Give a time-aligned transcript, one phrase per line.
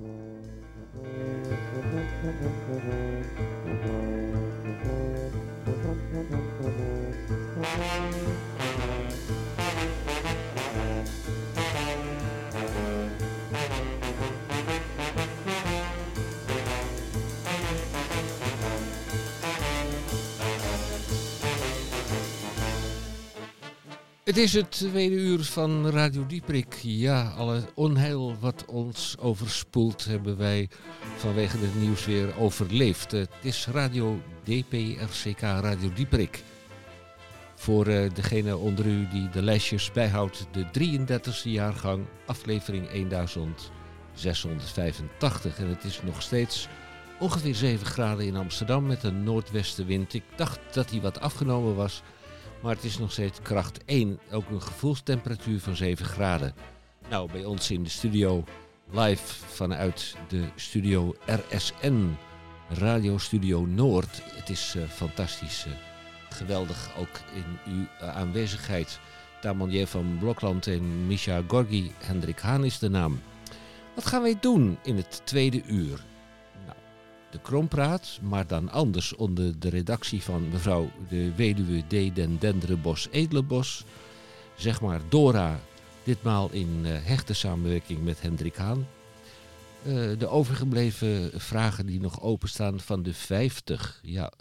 [0.00, 0.27] Mm-hmm.
[24.28, 26.74] Het is het tweede uur van Radio Dieprik.
[26.82, 30.68] Ja, alle onheil wat ons overspoelt hebben wij
[31.16, 33.10] vanwege het nieuws weer overleefd.
[33.10, 36.42] Het is Radio DPRCK Radio Dieprik.
[37.54, 45.58] Voor uh, degene onder u die de lijstjes bijhoudt, de 33e jaargang, aflevering 1685.
[45.58, 46.68] En het is nog steeds
[47.18, 50.14] ongeveer 7 graden in Amsterdam met een noordwestenwind.
[50.14, 52.02] Ik dacht dat hij wat afgenomen was...
[52.62, 54.18] Maar het is nog steeds kracht 1.
[54.30, 56.54] Ook een gevoelstemperatuur van 7 graden.
[57.08, 58.44] Nou, bij ons in de studio
[58.90, 62.14] live vanuit de studio RSN,
[62.68, 64.22] Radio Studio Noord.
[64.24, 65.66] Het is uh, fantastisch.
[65.66, 65.72] Uh,
[66.30, 69.00] geweldig ook in uw uh, aanwezigheid.
[69.40, 71.92] Tamanje van Blokland en Misha Gorgi.
[71.98, 73.20] Hendrik Haan is de naam.
[73.94, 76.06] Wat gaan wij doen in het tweede uur?
[77.30, 82.14] De Krompraat, maar dan anders onder de redactie van mevrouw de weduwe D.
[82.14, 83.84] den Denderenbos Edelenbos.
[84.56, 85.60] Zeg maar Dora,
[86.04, 88.86] ditmaal in uh, hechte samenwerking met Hendrik Haan.
[89.86, 94.00] Uh, de overgebleven vragen die nog openstaan van de 50.
[94.02, 94.32] Ja,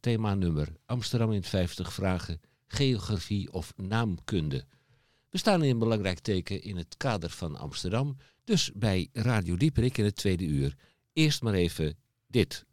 [0.00, 4.64] thema nummer Amsterdam in 50 vragen, geografie of naamkunde.
[5.30, 9.98] We staan in een belangrijk teken in het kader van Amsterdam, dus bij Radio Dieperik
[9.98, 10.76] in het tweede uur.
[11.12, 11.96] Eerst maar even
[12.34, 12.64] dit.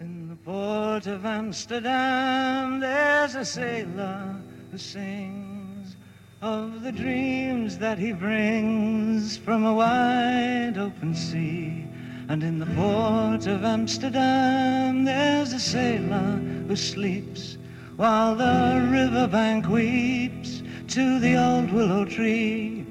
[0.00, 4.36] In the port of Amsterdam, there's a sailor
[4.70, 5.96] who sings
[6.42, 11.86] of the dreams that he brings from a wide open sea.
[12.28, 16.36] And in the port of Amsterdam, there's a sailor
[16.68, 17.56] who sleeps
[17.96, 22.84] while the riverbank weeps to the old willow tree.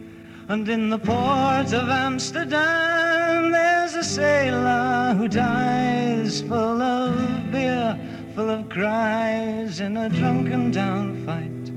[0.50, 7.98] And in the port of Amsterdam, there's a sailor who dies full of beer,
[8.36, 11.70] full of cries in a drunken down fight.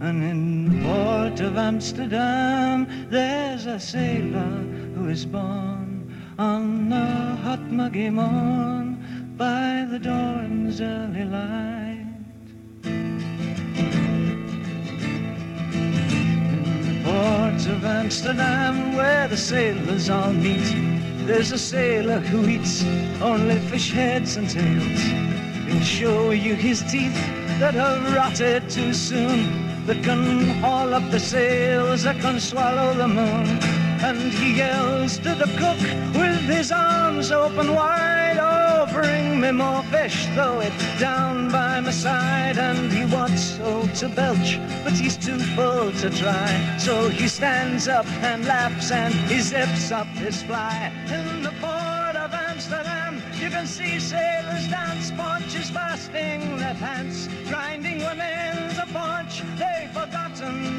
[0.00, 7.70] And in the port of Amsterdam, there's a sailor who is born on a hot
[7.70, 12.06] muggy morn by the dawn's early light.
[16.44, 20.99] In the port of Amsterdam where the sailors all meet.
[21.26, 22.84] There's a sailor who eats
[23.20, 25.00] only fish heads and tails.
[25.66, 27.14] He'll show you his teeth
[27.60, 29.86] that have rotted too soon.
[29.86, 33.89] That can haul up the sails, that can swallow the moon.
[34.02, 35.78] And he yells to the cook
[36.14, 41.90] with his arms open wide, Oh, bring me more fish, throw it down by my
[41.90, 42.56] side.
[42.56, 46.76] And he wants so to belch, but he's too full to try.
[46.78, 50.90] So he stands up and laughs and he zips up his fly.
[51.08, 57.98] In the port of Amsterdam, you can see sailors dance, paunches bursting their pants, grinding
[57.98, 59.42] women's a paunch.
[59.58, 59.92] They've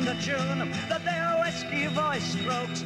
[0.05, 2.83] the tune that their whiskey voice strokes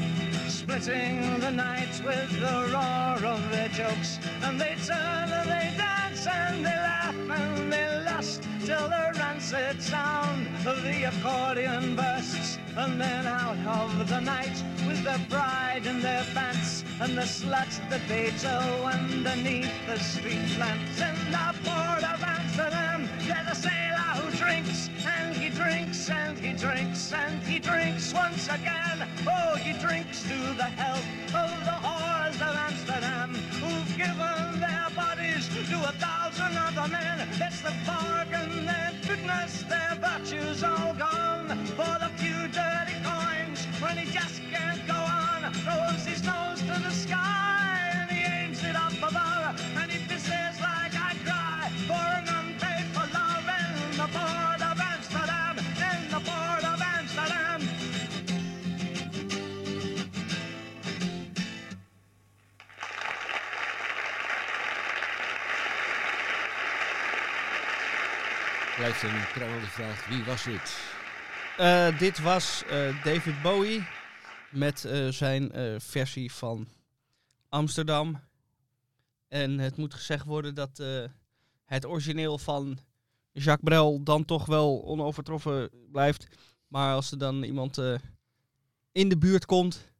[0.48, 4.20] splitting the night with the roar of their jokes.
[4.44, 9.82] And they turn and they dance and they laugh and they lust till the rancid
[9.82, 12.58] sound of the accordion bursts.
[12.76, 17.78] And then out of the night with their pride in their pants and the sluts
[17.90, 23.10] that they tow underneath the street lamps in the port of Amsterdam.
[23.28, 24.90] There's a sailor who drinks
[26.06, 29.08] drinks and he drinks and he drinks once again.
[29.28, 35.48] Oh, he drinks to the health of the whores of Amsterdam who've given their bodies
[35.50, 37.28] to a thousand other men.
[37.42, 43.98] It's the bargain, their goodness, their virtues all gone for the few dirty coins when
[43.98, 45.52] he just can't go on.
[45.54, 46.06] Throws
[69.00, 70.08] Blijft een prangende vraag.
[70.08, 70.78] Wie was dit?
[71.60, 73.88] Uh, dit was uh, David Bowie
[74.50, 75.52] met uh, zijn
[75.82, 76.68] versie van
[77.50, 78.20] Amsterdam.
[79.28, 80.84] En het moet gezegd worden dat
[81.66, 82.78] het origineel van
[83.32, 86.28] Jacques Brel dan toch wel onovertroffen blijft.
[86.68, 87.78] Maar als er dan iemand
[88.92, 89.94] in de buurt komt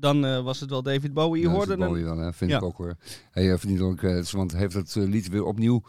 [0.00, 1.42] dan eh, was het wel David Bowie.
[1.42, 1.76] Je Ja, hoorde.
[1.76, 2.32] Bowie wel, hè?
[2.32, 2.56] vind Ja.
[2.56, 2.96] ik ook hoor.
[3.30, 5.82] Hij eh, verdient ook, eh, want hij heeft het lied weer opnieuw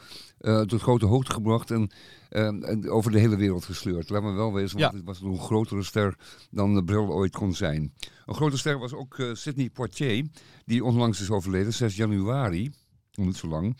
[0.66, 1.92] tot grote hoogte gebracht en,
[2.30, 4.10] eh, en over de hele wereld gesleurd.
[4.10, 4.98] Laat me wel wezen, want Ja.
[4.98, 6.16] het was een grotere ster
[6.52, 7.94] dan de Bril ooit kon zijn.
[8.25, 10.25] Een grote ster was ook Sidney Poitier,
[10.66, 12.72] die onlangs is overleden, 6 januari,
[13.12, 13.78] niet zo lang.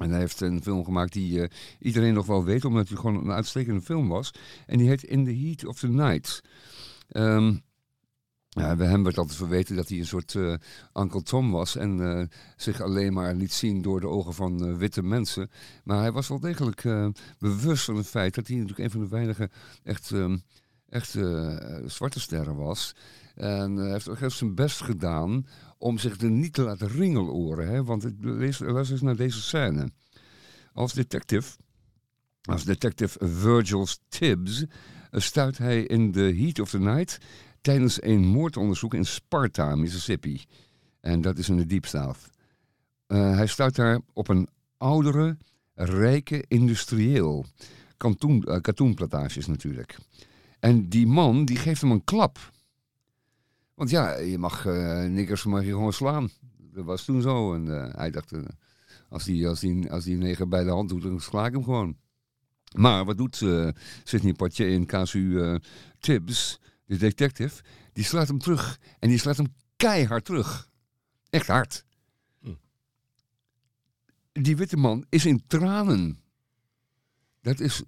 [0.00, 3.32] En hij heeft een film gemaakt die iedereen nog wel weet, omdat hij gewoon een
[3.32, 4.30] uitstekende film was.
[4.66, 6.40] En die heet In the Heat of the Night.
[7.08, 7.56] Ehm,
[8.58, 10.54] ja, bij hem werd altijd verweten dat hij een soort eh
[10.94, 12.26] Uncle Tom was en eh,
[12.56, 15.50] zich alleen maar liet zien door de ogen van eh, witte mensen.
[15.84, 16.82] Maar hij was wel degelijk
[17.38, 19.50] bewust van het feit dat hij natuurlijk een van de weinige
[19.82, 20.36] echt, ehm,
[20.88, 21.56] echt eh,
[21.86, 22.94] zwarte sterren was.
[23.34, 25.46] En hij heeft ook echt zijn best gedaan
[25.78, 27.68] om zich er niet te laten ringeloren.
[27.68, 27.84] Hè?
[27.84, 29.90] Want ik lees, luister eens naar deze scène.
[30.72, 31.56] Als detective,
[32.42, 34.64] als detective Virgil Tibbs,
[35.10, 37.18] stuit hij in the heat of the night
[37.68, 40.44] tijdens een moordonderzoek in Sparta, Mississippi.
[41.00, 42.30] En dat is in de Deep South.
[43.06, 45.36] Eh, hij stuit daar op een oudere,
[45.74, 47.46] rijke industrieel.
[47.96, 49.98] Kantoen, eh, natuurlijk.
[50.60, 52.52] En die man, die geeft hem een klap.
[53.74, 56.30] Want ja, je mag eh niggers mag je gewoon slaan.
[56.72, 57.54] Dat was toen zo.
[57.54, 57.66] En
[57.96, 58.32] hij dacht,
[59.08, 61.64] als, die, als, die, als die neger bij de hand doet, dan sla ik hem
[61.64, 61.96] gewoon.
[62.76, 63.44] Maar wat doet
[64.04, 65.58] Sidney Poitier in casu
[65.98, 66.58] Tibbs,
[66.88, 67.62] de detective?
[67.92, 68.78] Die slaat hem terug.
[68.98, 70.70] En die slaat hem keihard terug.
[71.30, 71.84] Echt hard.
[72.40, 72.54] Hm.
[74.32, 76.20] Die witte man is in tranen.
[77.40, 77.82] Dat is...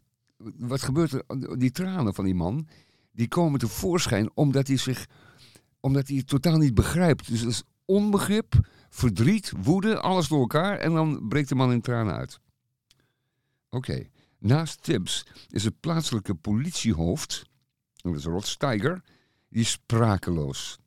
[0.57, 1.25] Wat gebeurt er?
[1.59, 2.69] Die tranen van die man,
[3.13, 5.07] die komen tevoorschijn omdat hij zich...
[5.81, 7.29] Omdat hij het totaal niet begrijpt.
[7.29, 10.79] Dus dat is onbegrip, verdriet, woede, alles door elkaar.
[10.79, 12.41] En dan breekt de man in tranen uit.
[13.71, 14.09] Oké.
[14.39, 17.43] Naast Tibbs is het plaatselijke politiehoofd,
[18.03, 19.03] dat is Rod Steiger,
[19.49, 20.79] die is sprakeloos.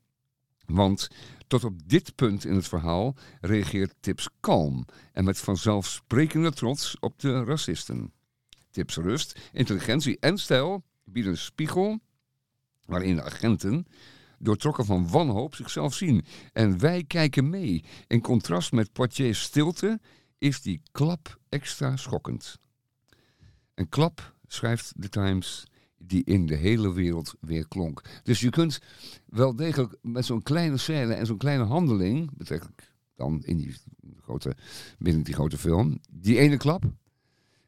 [0.66, 1.08] Want
[1.46, 7.18] tot op dit punt in het verhaal reageert Tibbs kalm en met vanzelfsprekende trots op
[7.18, 8.12] de racisten.
[8.70, 12.00] Tibbs rust, intelligentie en stijl bieden een spiegel
[12.84, 13.86] waarin de agenten,
[14.38, 16.24] doortrokken van wanhoop, zichzelf zien.
[16.52, 17.84] En wij kijken mee.
[18.06, 20.00] In contrast met Poitiers stilte
[20.38, 22.58] is die klap extra schokkend.
[23.74, 25.64] Een klap, schrijft de Times,
[26.06, 28.02] die in de hele wereld weer klonk.
[28.22, 28.80] Dus je kunt
[29.26, 33.76] wel degelijk met zo'n kleine scène en zo'n kleine handeling, betrekkelijk dan in die
[34.22, 34.56] grote,
[34.98, 36.84] binnen die grote film, die ene klap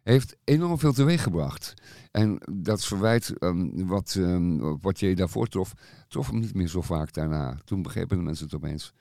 [0.02, 1.74] heeft enorm veel teweeg gebracht.
[2.10, 5.72] En dat verwijt ehm, wat, ehm, wat je daarvoor trof,
[6.08, 7.58] trof hem niet meer zo vaak daarna.
[7.64, 8.92] Toen begrepen de mensen het opeens.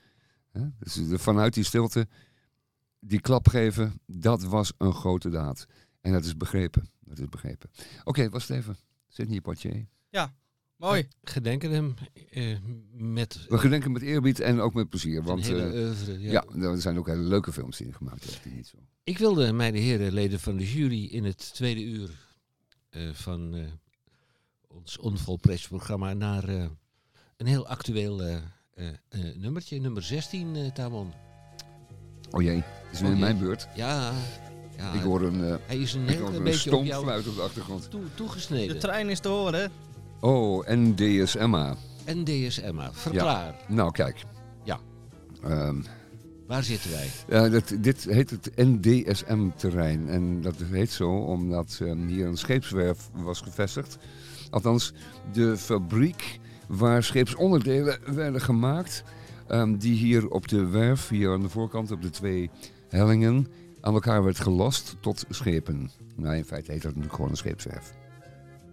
[0.80, 2.08] Dus vanuit die stilte,
[3.00, 5.66] die klap geven, dat was een grote daad.
[6.02, 6.90] En dat is begrepen.
[7.00, 7.70] Dat is begrepen.
[8.04, 8.78] Oké, was het even.
[9.16, 9.86] Sidney Poitier.
[10.78, 11.08] Mooi.
[11.24, 11.94] Gedenken hem
[12.32, 12.58] eh,
[12.92, 15.24] met We gedenken met eerbied en ook met plezier.
[15.24, 16.20] Want hele eh, oeuvre.
[16.20, 16.44] Ja.
[16.56, 18.44] ja, er zijn ook hele leuke films die hij gemaakt heeft.
[18.44, 18.78] Die niet zo.
[19.04, 22.10] Ik wilde, mijn heren, leden van de jury, in het tweede uur
[22.90, 23.62] eh, van eh,
[24.68, 26.66] ons onvolpressprogramma naar eh,
[27.38, 28.36] een heel actueel eh,
[28.74, 31.14] eh, eh, nummertje, nummer 16, eh Tamon.
[32.32, 33.26] Oh jee, is nu Oh in jee.
[33.26, 33.68] mijn beurt.
[33.76, 34.14] Ja,
[34.78, 36.86] ja ik hoor een, eh hij is een ik heel hoor klein een beetje op
[36.86, 37.90] jou op de achtergrond.
[37.92, 38.80] toe, De toegesneden.
[38.80, 39.72] trein is te horen.
[40.20, 41.76] Oh, en DSMA.
[42.04, 43.56] En DSMA, verklaar.
[43.68, 44.24] Nou, kijk.
[44.64, 44.80] Ja.
[45.44, 45.76] Ehm,
[46.48, 47.10] Waar zitten wij?
[47.28, 50.10] Ja, dat, dit heet het NDSM-terrein.
[50.10, 53.98] En dat heet zo omdat ehm, hier een scheepswerf was gevestigd.
[54.50, 54.94] Althans,
[55.34, 59.04] de fabriek waar scheepsonderdelen werden gemaakt.
[59.48, 62.50] ehm, die hier op de werf, hier aan de voorkant op de twee
[62.88, 63.48] hellingen,
[63.86, 65.92] aan elkaar werd gelast tot schepen.
[66.16, 67.94] Nou, in feite heet dat natuurlijk gewoon een scheepswerf.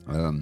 [0.06, 0.40] Ehm,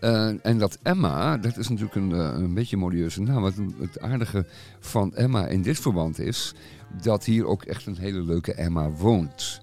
[0.00, 3.42] eh, en dat Emma, dat is natuurlijk een, eh, een beetje een modieuze naam.
[3.42, 4.46] Wat het aardige
[4.80, 6.54] van Emma in dit verband is
[7.02, 9.60] dat hier ook echt een hele leuke Emma woont.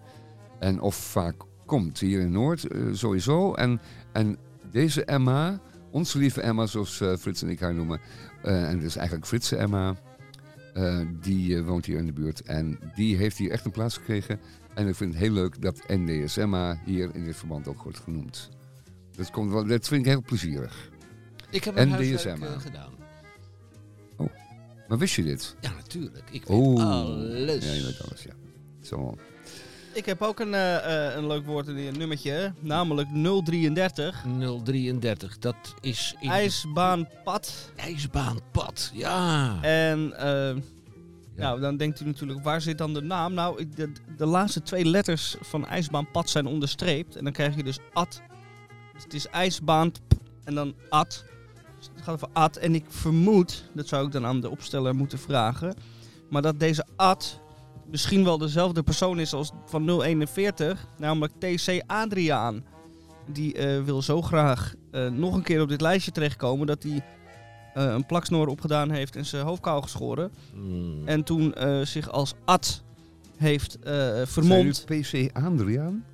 [0.60, 1.36] En of vaak
[1.66, 3.54] komt hier in Noord eh, sowieso.
[3.54, 4.38] En, en
[4.72, 5.60] deze Emma,
[5.92, 8.00] onze lieve Emma, zoals Frits en ik haar noemen,
[8.42, 9.96] en is eigenlijk Fritse Emma,
[10.74, 12.42] eh, die eh, woont hier in de buurt.
[12.42, 14.40] En die heeft hier echt een plaats gekregen.
[14.74, 18.50] En ik vind het heel leuk dat NDSMA hier in dit verband ook wordt genoemd.
[19.16, 20.90] Dat, komt wel, dat vind ik heel plezierig.
[21.50, 22.48] Ik heb En een huiswerk DSMA.
[22.48, 22.92] eh, gedaan.
[24.88, 25.56] Maar wist je dit?
[25.62, 26.18] Ja, natuurlijk.
[26.32, 26.84] Ik weet Oeh.
[26.92, 27.66] alles.
[27.66, 28.34] Ja, je weet alles, ja.
[28.82, 29.16] Zo.
[29.94, 34.24] Ik heb ook een, eh, eh, een leuk woord in een nummertje, namelijk 033.
[34.64, 37.72] 033, dat is in IJsbaanpad.
[37.76, 38.92] ijsbaanpad.
[38.94, 39.58] Ja.
[39.62, 40.56] En eh,
[41.36, 43.34] nou, dan denkt u natuurlijk, waar zit dan de naam?
[43.34, 47.16] Nou, de, de laatste twee letters van ijsbaanpad zijn onderstreept.
[47.16, 48.22] En dan krijg je dus ad.
[48.94, 49.92] Dus het is ijsbaan
[50.44, 51.26] en dan ad.
[51.94, 52.58] Het gaat over Ad.
[52.58, 55.76] En ik vermoed, dat zou ik dan aan de opsteller moeten vragen.
[56.30, 57.40] Maar dat deze Ad
[57.92, 60.86] misschien wel dezelfde persoon is als van 041.
[60.98, 62.64] Namelijk TC Adriaan.
[63.28, 66.68] Die eh, wil zo graag eh, nog een keer op dit lijstje terechtkomen.
[66.68, 67.04] Dat hij
[67.74, 70.32] eh, een plaksnoor opgedaan heeft en zijn hoofd kaal geschoren.
[70.54, 71.02] Hmm.
[71.08, 72.84] En toen eh, zich als Ad
[73.38, 74.86] heeft eh, vermomd.
[74.90, 76.06] u PC Adriaan?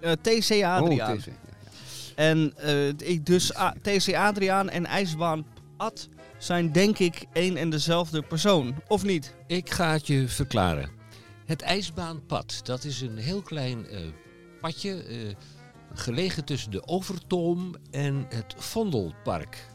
[0.00, 1.12] Eh, TC Adriaan.
[1.12, 1.26] Oh, TC.
[2.16, 5.44] En eh, ik dus A- TC Adriaan en IJsbaan
[5.76, 8.74] Ad zijn denk ik één en dezelfde persoon.
[8.88, 9.34] Of niet?
[9.46, 10.88] Ik ga het je verklaren.
[11.44, 13.98] Het ijsbaanpad, dat is een heel klein eh,
[14.60, 15.16] padje, eh,
[15.94, 19.66] gelegen tussen de Overtoom en het Vondelpark.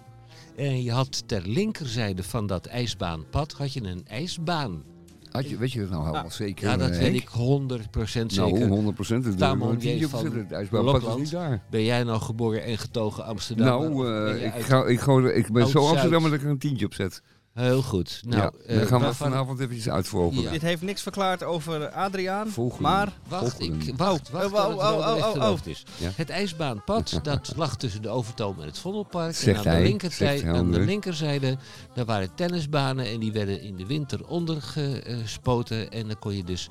[0.56, 4.84] En je had ter linkerzijde van dat ijsbaanpad had je een ijsbaan.
[5.32, 6.68] Had je, weet je dat nou helemaal zeker?
[6.68, 7.16] Ja, dat eh, weet Henk?
[7.16, 8.60] ik 100% zeker.
[8.60, 9.26] Nou, 100 procent.
[9.26, 10.06] Het Tamon is J.
[10.06, 11.64] van Het ijsbaanpad is niet daar.
[11.70, 13.66] Ben jij nou geboren en getogen Amsterdam?
[13.94, 15.88] Nou, eh, ik, ga, ik, ga, ik ben zo.
[15.88, 17.22] Amsterdam dat ik er een tientje op zet.
[17.58, 18.22] Heel goed.
[18.26, 20.44] Nou, ja, eh, dan gaan we waarvan- vanavond eventjes uitvogelen.
[20.44, 20.52] Ja.
[20.52, 22.48] Dit heeft niks verklaard over Adriaan.
[22.50, 22.82] Vogelen.
[22.82, 23.98] Maar Wacht, ik, Vogelen.
[23.98, 24.70] wacht, wacht Oh, oh,
[25.16, 25.58] het oh, oh, oh, oh.
[25.64, 25.84] is.
[25.98, 26.10] Ja.
[26.16, 29.36] Het ijsbaanpad, dat lag tussen de Overtoom en het Vondelpark.
[29.36, 31.58] Zegt en aan hij, de, linkerzij- zegt hij aan de linkerzijde,
[31.94, 35.92] daar waren tennisbanen en die werden in de winter ondergespoten.
[35.92, 36.70] En dan kon je dus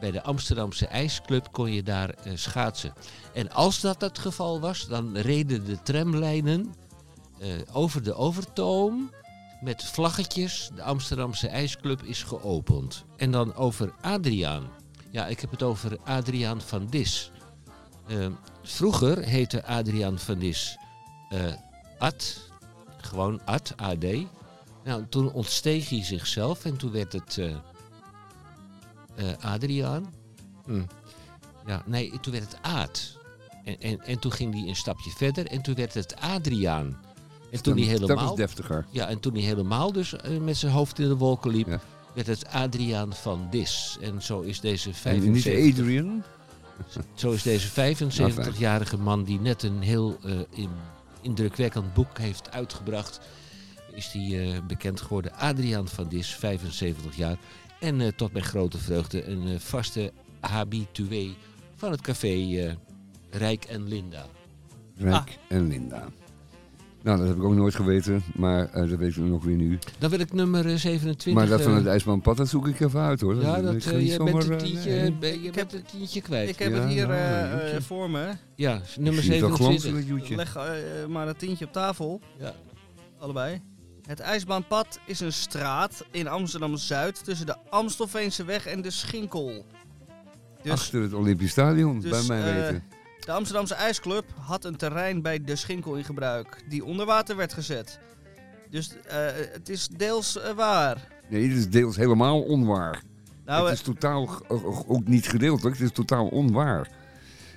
[0.00, 2.92] bij de Amsterdamse IJsclub kon je daar eh, schaatsen.
[3.34, 6.74] En als dat het geval was, dan reden de tramlijnen
[7.40, 9.10] eh, over de Overtoom
[9.60, 10.70] met vlaggetjes.
[10.74, 13.04] De Amsterdamse IJsclub is geopend.
[13.16, 14.68] En dan over Adriaan.
[15.10, 17.30] Ja, ik heb het over Adriaan van Dis.
[18.06, 18.26] Eh,
[18.62, 20.78] vroeger heette Adriaan van Dis
[21.28, 21.52] eh,
[21.98, 22.50] Ad.
[22.96, 24.04] Gewoon Ad, AD.
[24.84, 27.54] Nou, toen ontsteeg hij zichzelf en toen werd het eh,
[29.40, 30.14] Adriaan.
[30.64, 30.82] Hm.
[31.66, 33.16] Ja, nee, toen werd het Aad.
[33.64, 37.00] En, en, en toen ging hij een stapje verder en toen werd het Adriaan.
[37.50, 38.86] En toen Dat- hij Dat helemaal is deftiger.
[38.90, 41.80] ja, en toen hij helemaal dus eh, met zijn hoofd in de wolken liep, Ja.
[42.14, 43.96] werd het Adriaan van Dis.
[44.00, 44.92] En zo is deze En
[45.32, 46.22] niet 75, Adrian.
[47.14, 50.70] zo is deze 75-jarige man die net een heel eh, in-
[51.20, 53.20] indrukwekkend boek heeft uitgebracht,
[53.92, 55.32] is die eh, bekend geworden.
[55.32, 57.36] Adriaan van Dis, 75 jaar.
[57.80, 61.28] En tot mijn grote vreugde een vaste habitué
[61.76, 62.76] van het café
[63.30, 64.26] Rijk en Linda.
[64.96, 65.56] Rijk Ah.
[65.56, 66.08] en Linda.
[67.02, 69.78] Nou, dat heb ik ook nooit geweten, maar eh, dat weet ik nog weer nu.
[69.98, 71.32] Dan wil ik nummer eh, 27.
[71.32, 73.40] Maar dat van eh, het IJsbaanpad, dat zoek ik even uit hoor.
[73.40, 75.12] Ja, dat, eh, je zomaar, bent een eh, tientje, nee.
[75.12, 76.48] ben- je Ik bent heb- een tientje kwijt.
[76.48, 78.32] ik heb Ja, het hier nou, eh, eh, voor me.
[78.54, 79.92] Ja, nummer Zie je het al glanzen, 27.
[79.92, 80.36] dat joetje?
[80.36, 82.20] Leg eh, maar een tientje op tafel.
[82.38, 82.52] Ja.
[83.18, 83.60] Allebei.
[84.06, 89.64] Het IJsbaanpad is een straat in Amsterdam-Zuid tussen de Amstelveense weg en de Schinkel.
[90.62, 92.82] Dus Achter het Olympisch Stadion, dus, bij mij eh, weten.
[93.24, 97.52] De Amsterdamse IJsclub had een terrein bij de Schinkel in gebruik, die onder water werd
[97.52, 97.98] gezet.
[98.70, 99.16] Dus eh,
[99.52, 101.08] het is deels eh, waar.
[101.28, 103.02] Nee, dit is deels helemaal onwaar.
[103.44, 104.40] Nou, het eh, is totaal, g-
[104.88, 106.90] ook- niet gedeeltelijk, het is totaal onwaar.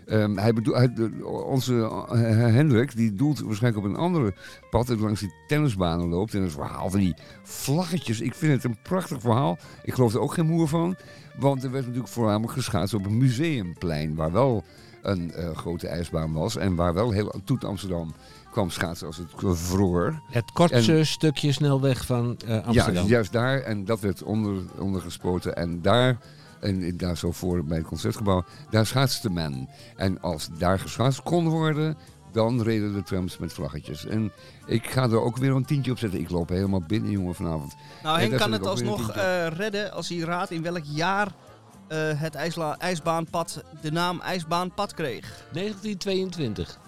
[0.06, 1.74] Ehm, hij bedoel, hij, de- onze
[2.10, 2.20] eh,
[2.54, 4.34] Hendrik, die doelt waarschijnlijk op een andere
[4.70, 6.34] pad dat langs die tennisbanen loopt.
[6.34, 9.58] En het verhaal van die vlaggetjes, ik vind het een prachtig verhaal.
[9.84, 10.96] Ik geloof er ook geen moer van,
[11.38, 14.64] want er werd natuurlijk voornamelijk geschaatst op een museumplein, waar wel
[15.02, 18.14] een eh, grote ijsbaan was en waar wel heel Toet Amsterdam
[18.52, 19.28] kwam schaatsen als het
[19.58, 20.22] vroor.
[20.30, 23.04] Het kortste stukje snelweg van eh, Amsterdam.
[23.04, 23.60] Ja, juist daar.
[23.60, 25.56] En dat werd onder, ondergespoten.
[25.56, 26.18] En daar,
[26.60, 29.70] en daar zo voor bij het concertgebouw, daar schaatste men.
[29.96, 31.98] En als daar geschaatst kon worden,
[32.32, 34.06] dan reden de trams met vlaggetjes.
[34.06, 34.32] En
[34.66, 36.20] ik ga er ook weer een tientje op zetten.
[36.20, 37.76] Ik loop helemaal binnen, jongen, vanavond.
[38.04, 41.32] nou Henk kan het alsnog eh, redden als hij raadt in welk jaar
[41.92, 45.44] eh, het ijsla- ijsbaanpad de naam ijsbaanpad kreeg.
[45.52, 46.80] 1922.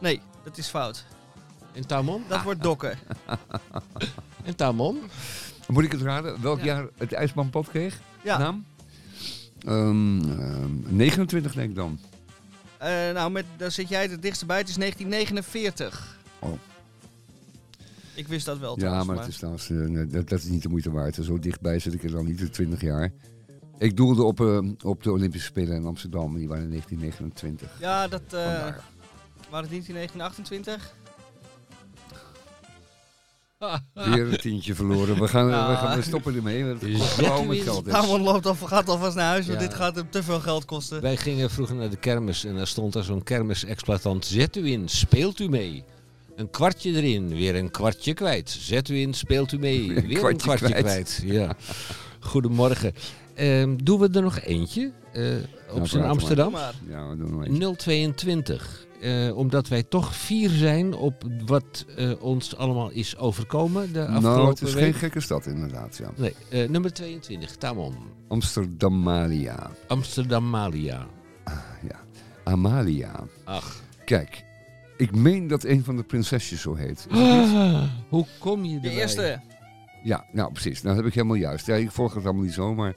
[0.00, 1.04] Nee, dat is fout.
[1.72, 2.22] En Tamon?
[2.28, 2.98] Dat wordt dokken.
[4.44, 4.98] En Tamon?
[5.68, 6.42] Moet ik het raden?
[6.42, 6.64] Welk Ja.
[6.64, 8.00] jaar het ijsbaanpad kreeg?
[8.24, 8.64] Ja, Naam?
[9.58, 11.98] Ehm, ehm, 29 denk ik dan.
[12.78, 14.58] eh, nou met, daar zit jij het dichtst bij.
[14.58, 16.18] Het is 1949.
[16.38, 16.52] Oh.
[18.14, 20.62] Ik wist dat wel Ja, trouwens, maar het is trouwens, eh, dat, dat is niet
[20.62, 21.14] de moeite waard.
[21.22, 23.12] Zo dichtbij zit ik er dan niet, de 20 jaar.
[23.82, 26.36] Ik doelde op, eh, op de Olympische Spelen in Amsterdam.
[26.36, 27.70] Die waren in 1929.
[27.80, 28.40] Ja, dat eh
[29.50, 30.94] waren het niet in 1928?
[34.14, 35.18] Weer een tientje verloren.
[35.20, 35.70] We, gaan, Ja.
[35.70, 36.64] we, gaan, we stoppen ermee.
[36.64, 36.90] want Het
[37.28, 37.86] kost met geld.
[37.86, 37.92] is.
[38.18, 39.66] Loopt al, gaat alvast naar huis, want Ja.
[39.66, 41.00] dit gaat hem te veel geld kosten.
[41.00, 44.24] Wij gingen vroeger naar de kermis en daar stond daar zo'n kermisexploitant.
[44.26, 45.84] Zet u in, speelt u mee.
[46.36, 48.50] Een kwartje erin, weer een kwartje kwijt.
[48.50, 49.86] Zet u in, speelt u mee.
[49.92, 49.96] Weer
[50.30, 50.82] een kwartje kwijt.
[50.84, 51.20] kwijt.
[51.24, 51.56] Ja.
[52.20, 52.92] Goedemorgen.
[53.34, 55.22] Ehm, doen we er nog eentje eh,
[55.68, 56.04] op praat zijn.
[56.04, 56.52] Amsterdam?
[56.52, 56.74] Maar.
[56.88, 57.76] Ja, we doen nog eentje.
[57.76, 58.86] 022.
[59.00, 64.22] eh, omdat wij toch fier zijn op wat eh, ons allemaal is overkomen de afgelopen
[64.30, 64.82] Nou, het is week.
[64.82, 66.10] geen gekke stad inderdaad, ja.
[66.16, 67.94] Nee, eh, nummer 22, Tamon.
[68.28, 69.70] Amsterdamalia.
[69.88, 71.06] Amsterdam Malia.
[71.88, 72.00] Ja.
[72.44, 73.24] Amalia.
[73.44, 73.80] Ach.
[74.04, 74.44] Kijk,
[74.96, 77.06] ik meen dat een van de prinsesjes zo heet.
[78.08, 79.00] Hoe kom je De erbij?
[79.02, 79.40] eerste.
[80.02, 80.82] Ja, nou precies.
[80.82, 81.66] Nou, dat heb ik helemaal juist.
[81.66, 82.94] Ja, ik volg het allemaal niet zo, maar...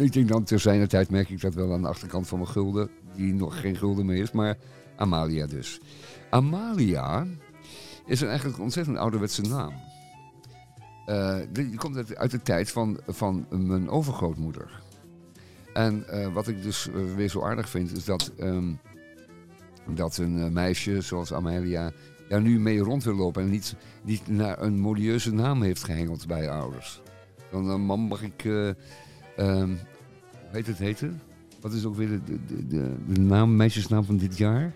[0.00, 2.50] Ik denk dan, ter zijner tijd merk ik dat wel aan de achterkant van mijn
[2.50, 2.90] gulden.
[3.14, 4.56] Die nog geen gulden meer is, maar
[4.96, 5.80] Amalia dus.
[6.30, 7.26] Amalia
[8.06, 9.72] is een eigenlijk ontzettend ouderwetse naam.
[11.06, 14.82] Eh, die komt uit, de tijd van, van mijn overgrootmoeder.
[15.72, 18.72] En eh, wat ik dus eh, weer zo aardig vind, is dat, ehm,
[19.86, 21.92] dat een meisje zoals Amalia
[22.28, 26.26] daar nu mee rond wil lopen en niet, niet naar een modieuze naam heeft gehengeld
[26.26, 27.02] bij ouders.
[27.50, 28.44] Dan, mam, mag ik,
[29.46, 31.20] ehm, hoe heet het heten?
[31.60, 32.66] Wat is ook weer de, de,
[33.06, 34.72] de, naam, meisjesnaam van dit jaar?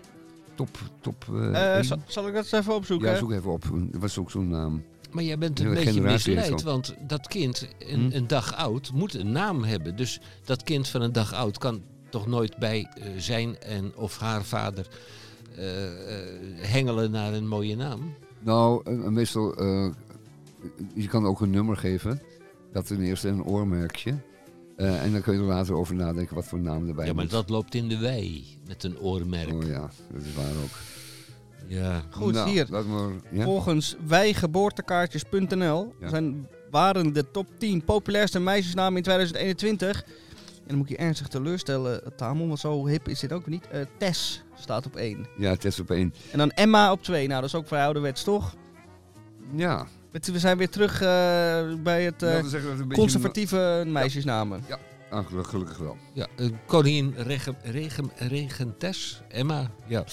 [0.55, 3.09] Top, top eh, Eh, zal, zal ik dat eens even opzoeken?
[3.09, 3.63] Ja, zoek even op.
[3.91, 4.83] Dat was ook zo'n naam.
[5.11, 8.15] Maar jij bent een beetje misleid, want dat kind, een, Hm?
[8.15, 9.95] een dag oud, moet een naam hebben.
[9.95, 14.19] Dus dat kind van een dag oud kan toch nooit bij eh, zijn en of
[14.19, 14.87] haar vader
[16.55, 18.13] hengelen naar een mooie naam?
[18.39, 19.89] Nou, meestal, eh,
[20.93, 22.21] je kan ook een nummer geven.
[22.71, 24.15] Dat ten eerste een oormerkje.
[24.77, 27.23] Eh, en dan kun je er later over nadenken wat voor naam erbij Ja, maar
[27.23, 27.31] moet.
[27.33, 29.53] dat loopt in de wei met een oormerk.
[29.53, 29.79] Oh ja,
[30.11, 30.69] dat is waar ook.
[31.67, 32.03] Ja.
[32.09, 32.65] Goed, Nou, hier.
[32.69, 33.43] Laat maar, ja?
[33.43, 36.09] Volgens wijgeboortekaartjes.nl Ja.
[36.09, 40.03] zijn, waren de top 10 populairste meisjesnamen in 2021.
[40.03, 43.67] En dan moet ik je ernstig teleurstellen, Tamon, want zo hip is dit ook niet.
[43.67, 45.25] Eh, Tess staat op 1.
[45.37, 46.13] Ja, test op één.
[46.31, 47.27] En dan Emma op 2.
[47.27, 48.55] Nou, dat is ook vrij ouderwets, toch?
[49.55, 49.87] Ja.
[50.23, 52.43] We zijn weer terug eh, bij het eh,
[52.93, 54.63] conservatieve meisjesnamen.
[55.09, 55.97] Ah, geluk- gelukkig wel.
[56.13, 59.71] Ja, eh, koningin Regem, Regem, Regentes, Emma.
[59.87, 60.03] Ja,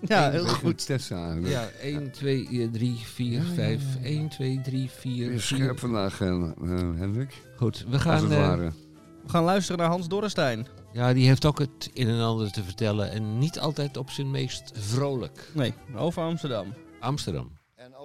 [0.00, 0.86] Ja, heel goed.
[0.86, 1.34] Tessa.
[1.42, 3.82] ja 1, 2, 3, 4, 5.
[4.02, 5.28] 1, 2, 3, 4.
[5.28, 6.50] Weer scherp vandaag, eh, eh,
[6.96, 7.42] Hendrik.
[7.56, 8.30] Goed, we gaan.
[8.32, 8.72] eh, ware.
[9.22, 10.66] We gaan luisteren naar Hans Dorrestein.
[10.92, 13.10] ja, die heeft ook het een en ander te vertellen.
[13.10, 15.50] En niet altijd op zijn meest vrolijk.
[15.52, 16.74] Nee, over Amsterdam.
[17.00, 17.50] Amsterdam.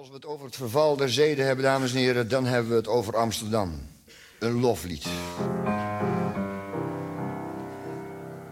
[0.00, 2.76] Als we het over het verval der zeden hebben, dames en heren, dan hebben we
[2.76, 3.88] het over Amsterdam.
[4.38, 5.06] Een loflied.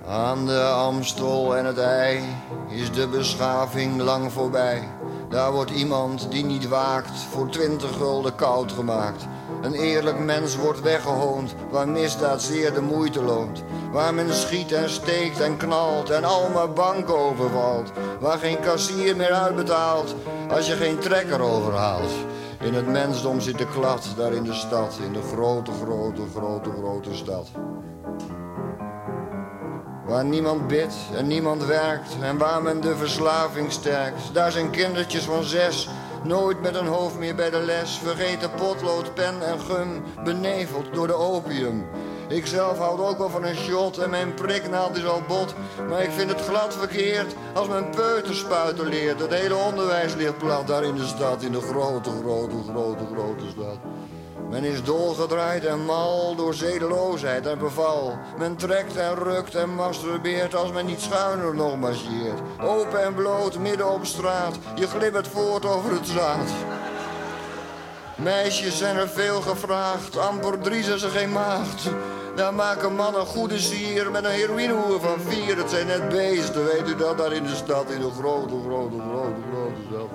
[0.07, 2.23] Aan de Amstel en het IJ
[2.69, 4.89] is de beschaving lang voorbij.
[5.31, 9.27] Daar wordt iemand die niet waakt voor twintig gulden koud gemaakt.
[9.63, 13.63] Een eerlijk mens wordt weggehoond, waar misdaad zeer de moeite loont.
[13.93, 17.93] Waar men schiet en steekt en knalt en al maar bank overvalt.
[18.21, 20.15] Waar geen kassier meer uitbetaalt,
[20.51, 22.13] als je geen trekker overhaalt.
[22.61, 26.71] In het mensdom zit de klad, daar in de stad, in de grote, grote, grote,
[26.71, 27.49] grote stad.
[30.07, 34.35] Waar niemand bidt en niemand werkt en waar men de verslaving sterkt.
[34.35, 35.89] Daar zijn kindertjes van zes,
[36.23, 37.99] nooit met een hoofd meer bij de les.
[37.99, 41.87] Vergeten potlood, pen en gum, beneveld door de opium.
[42.29, 45.55] Ik zelf houd ook wel van een shot en mijn priknaald is al bot.
[45.89, 49.21] Maar ik vind het glad verkeerd als men peuterspuiten leert.
[49.21, 53.45] Het hele onderwijs ligt plat daar in de stad, in de grote, grote, grote, grote
[53.51, 53.79] stad.
[54.51, 58.19] Men is dolgedraaid en mal door zedeloosheid en beval.
[58.39, 62.41] Men trekt en rukt en masturbeert als men niet schuiner nog marcheert.
[62.61, 66.51] Open en bloot, midden op straat, je glibbert voort over het zaad.
[68.17, 71.91] Meisjes zijn er veel gevraagd, amper drie zijn ze geen maagd.
[72.39, 75.57] Daar maken mannen goede sier met een heroïnehoer van vier.
[75.57, 78.97] Het zijn net beesten, weet u dat, daar in de stad, in de grote, grote,
[79.11, 80.09] grote, grote stad.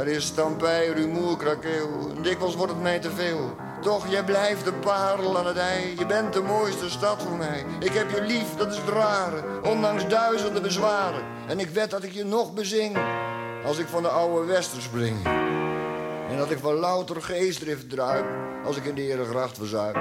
[0.00, 1.88] Er is stampij, rumoer, krakeel.
[2.22, 3.54] Dikwijls wordt het mij te veel.
[3.80, 5.94] Toch, jij blijft de parel aan het ei.
[5.98, 7.64] Je bent de mooiste stad voor mij.
[7.80, 9.42] Ik heb je lief, dat is het rare.
[9.62, 11.22] Ondanks duizenden bezwaren.
[11.46, 12.98] En ik wed dat ik je nog bezing.
[13.64, 15.24] Als ik van de oude wester spring.
[16.30, 18.26] En dat ik van louter geestdrift druip.
[18.64, 19.96] Als ik in de Herengracht verzuip.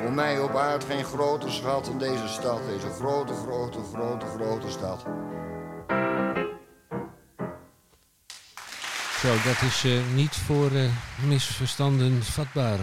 [0.00, 2.60] Voor mij op aard geen groter schat dan deze stad.
[2.66, 5.02] Deze grote, grote, grote, grote stad.
[9.20, 10.90] Zo, dat is eh, niet voor eh,
[11.26, 12.78] misverstanden vatbaar.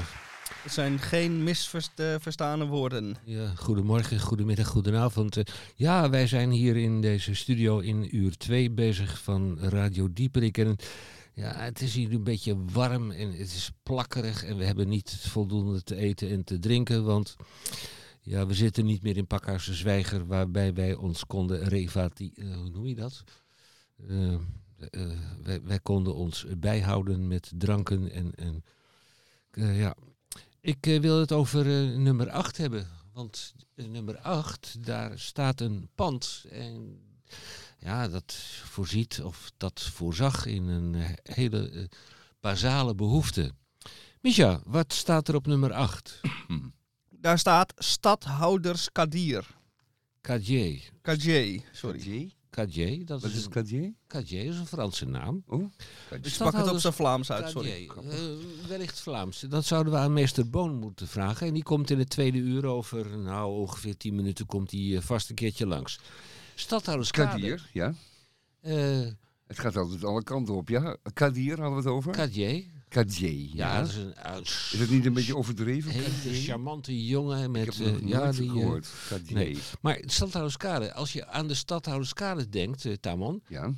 [0.64, 3.16] Het zijn geen misverstane woorden.
[3.24, 5.38] Ja, goedemorgen, goedemiddag, goedenavond.
[5.38, 5.44] Eh,
[5.76, 10.58] ja, wij zijn hier in deze studio in uur 2 bezig van Radio Dieperik.
[10.58, 10.78] En
[11.38, 14.44] ja, het is hier een beetje warm en het is plakkerig.
[14.44, 17.36] En we hebben niet voldoende te eten en te drinken, want
[18.22, 22.32] ja, we zitten niet meer in Pakhuizen Zwijger, waarbij wij ons konden revati...
[22.36, 23.24] eh, hoe noem je dat?
[24.08, 24.40] Eh, eh,
[25.44, 28.36] wij, wij konden ons bijhouden met dranken en...
[28.36, 28.64] en
[29.76, 29.96] ja,
[30.60, 31.66] ik wil het over
[31.98, 32.88] nummer 8 hebben.
[33.14, 36.46] Want nummer 8, daar staat een pand.
[36.50, 37.00] En
[37.78, 41.84] ja, dat voorziet of dat voorzag in een eh, hele eh,
[42.40, 43.52] basale behoefte.
[44.22, 46.20] Misha, wat staat er op nummer 8?
[47.10, 49.56] Daar staat Stadhouders Kadir.
[50.22, 50.82] Cadje.
[51.02, 52.38] Kadir, sorry.
[52.50, 53.94] Cadje, dat Wat is is een, Cadje?
[54.08, 55.44] Cadje is een Franse naam.
[55.48, 55.72] Oh,
[56.22, 57.90] Ik sprak het op zijn Vlaams uit, sorry.
[58.10, 58.20] Eh,
[58.68, 59.40] wellicht Vlaams.
[59.40, 61.48] Dat zouden we aan meester Boon moeten vragen.
[61.48, 65.30] En die komt in het tweede uur over, nou ongeveer 10 minuten, komt hij vast
[65.30, 66.00] een keertje langs.
[66.60, 67.30] Stadhouderskade.
[67.30, 67.94] Kadir, ja.
[68.62, 69.08] eh
[69.48, 70.98] Het gaat altijd alle kanten op, ja.
[71.14, 72.12] Kadir hadden we het over?
[72.12, 72.66] Cadje.
[72.90, 73.80] Kadje, Ja, ja.
[73.80, 75.92] dat is een uit- Is het niet een beetje overdreven?
[75.92, 76.34] Kadje?
[76.42, 77.78] charmante jongen Ik met...
[77.78, 78.88] heb eh, nog ja, die, eh, gehoord.
[79.30, 79.58] Nee.
[79.82, 83.74] maar Stadhouderskade, als je aan de Stadhouderskade denkt, Tamon, Ja.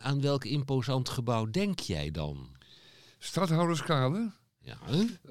[0.00, 2.48] aan welk imposant gebouw denk jij dan?
[3.18, 4.32] Stadhouderskade?
[4.62, 4.76] Ja?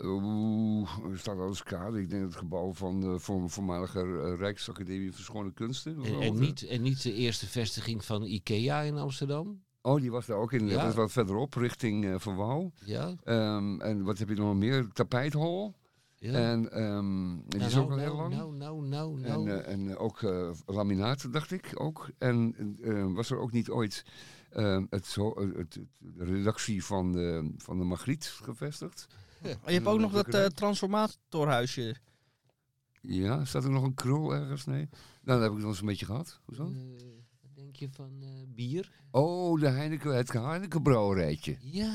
[0.03, 2.01] Oeh, Stadhouderskade.
[2.01, 6.03] Ik denk het gebouw van de voor, voormalige eh, Rijksacademie voor Schone Kunsten.
[6.03, 9.63] En, niet, en niet de eerste vestiging van IKEA in Amsterdam?
[9.81, 10.67] Oh, die was daar ook in.
[10.67, 10.85] Ja.
[10.85, 12.71] Dat wat verderop, richting eh Van Wouw.
[12.85, 14.87] Ja, Ehm, en wat heb je nog meer?
[14.93, 15.75] Tapijthal.
[16.17, 16.31] ja.
[16.33, 18.57] En ehm, die Nou, is ook nou, al heel nou, lang.
[18.57, 22.09] Nou, nou, nou, En, eh, en eh, ook eh, laminaat, dacht ik ook.
[22.17, 24.05] En eh, was er ook niet ooit
[24.51, 29.07] eh, het, zo, het, het- de redactie van de, van de Magriet gevestigd?
[29.43, 31.95] Je hebt ook nog dat eh, transformatorhuisje.
[33.01, 34.65] Ja, staat er nog een krul ergens?
[34.65, 34.89] Nee.
[35.23, 36.39] Nou, dan heb ik het nog eens een beetje gehad.
[36.45, 36.63] Hoezo?
[36.63, 37.03] Eh,
[37.41, 38.91] wat denk je van eh, bier?
[39.11, 41.57] Oh, de Heineken, het Heineken brouwerijtje.
[41.59, 41.87] Ja.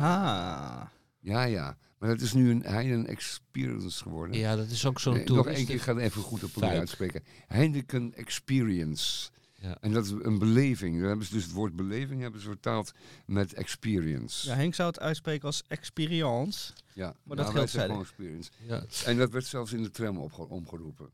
[0.00, 0.86] Ah.
[1.20, 1.76] Ja, ja.
[1.98, 4.36] Maar dat is nu een Heinen Experience geworden.
[4.38, 6.62] Ja, dat is ook zo'n Nee, nog één keer, ik ga het even goed op
[6.62, 7.22] uitspreken.
[7.46, 9.30] Heineken Experience.
[9.62, 9.76] Ja.
[9.80, 10.98] En dat is een beleving.
[10.98, 12.92] Daar hebben ze dus het woord beleving hebben ze vertaald
[13.26, 14.48] met experience.
[14.48, 16.72] Ja, Henk zou het uitspreken als experience.
[16.94, 17.88] Ja, Maar dat nou, wij geldt verder.
[17.88, 18.50] gewoon experience.
[18.66, 18.84] Ja.
[19.04, 20.18] En dat werd zelfs in de tram
[20.48, 21.10] omgeroepen.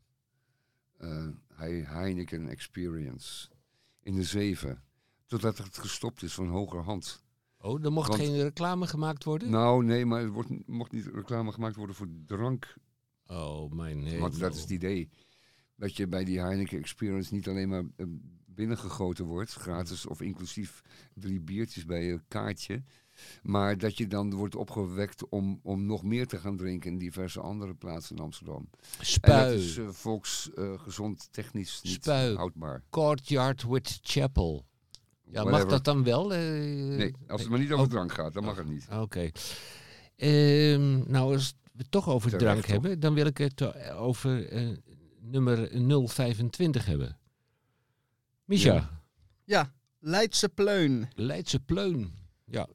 [0.97, 3.47] Eh, He- Heineken Experience.
[4.03, 4.83] In de zeven.
[5.25, 7.23] Totdat het gestopt is van hogerhand.
[7.59, 9.49] Oh, er mocht Want- geen reclame gemaakt worden?
[9.49, 12.75] Nou, nee, maar er wordt, mocht niet reclame gemaakt worden voor drank.
[13.25, 14.19] Oh, mijn nee.
[14.19, 15.09] Want dat is het idee.
[15.75, 18.05] Dat je bij die Heineken Experience niet alleen maar eh,
[18.57, 20.81] binnengegoten wordt, gratis of inclusief
[21.13, 22.83] drie biertjes bij je kaartje.
[23.43, 27.39] Maar dat je dan wordt opgewekt om, om nog meer te gaan drinken in diverse
[27.39, 28.69] andere plaatsen in Amsterdam.
[28.99, 29.51] En Spui.
[29.51, 32.35] dat is eh, volksgezond technisch niet Spui.
[32.35, 32.83] houdbaar.
[32.89, 34.65] Courtyard with Chapel.
[35.23, 36.33] Ja, mag dat dan wel?
[36.33, 36.39] eh?
[36.97, 37.91] Nee, als het maar niet over Oh.
[37.91, 38.87] drank gaat, dan mag het niet.
[38.91, 39.29] Oké.
[40.15, 44.47] Ehm, nou, als we het toch over drank hebben, dan wil ik het eh, over
[44.49, 44.67] eh,
[45.21, 45.69] nummer
[46.09, 47.17] 025 hebben.
[48.47, 48.89] Misha, Ja.
[49.45, 51.07] Ja, Leidse Pleun.
[51.15, 52.11] Leidse Pleun.
[52.45, 52.67] Ja.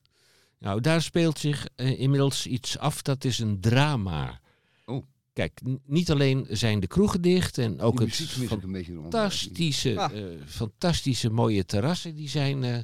[0.58, 3.02] Nou, daar speelt zich eh, inmiddels iets af.
[3.02, 4.40] Dat is een drama.
[4.84, 5.04] Oh.
[5.32, 8.14] Kijk, niet alleen zijn de kroegen dicht en ook het
[8.48, 10.18] fantastische, Ah.
[10.18, 12.64] eh, fantastische mooie terrassen die zijn.
[12.64, 12.78] eh,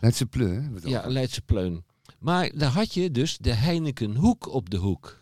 [0.00, 0.70] Leidse pleu, hè?
[0.70, 1.06] wat ja.
[1.08, 1.84] Leidse Pleun.
[2.18, 5.20] Maar daar had je dus de Heinekenhoek op de hoek.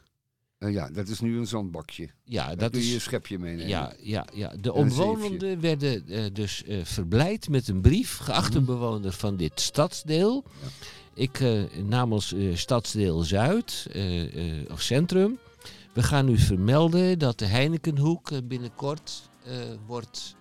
[0.65, 2.09] Eh, ja, dat is nu een zandbakje.
[2.25, 3.69] Ja, Daar dat kun je schepje meenemen.
[3.69, 4.53] Ja, ja, ja.
[4.61, 8.67] De omwonenden werden eh, dus eh, verblijd met een brief, geachte Mhm.
[8.67, 10.45] bewoner van dit stadsdeel.
[11.15, 11.41] Ik
[11.85, 13.87] namens stadsdeel Zuid,
[14.71, 15.39] of Centrum,
[15.93, 19.29] we gaan u vermelden dat de Heinekenhoek binnenkort
[19.87, 20.37] wordt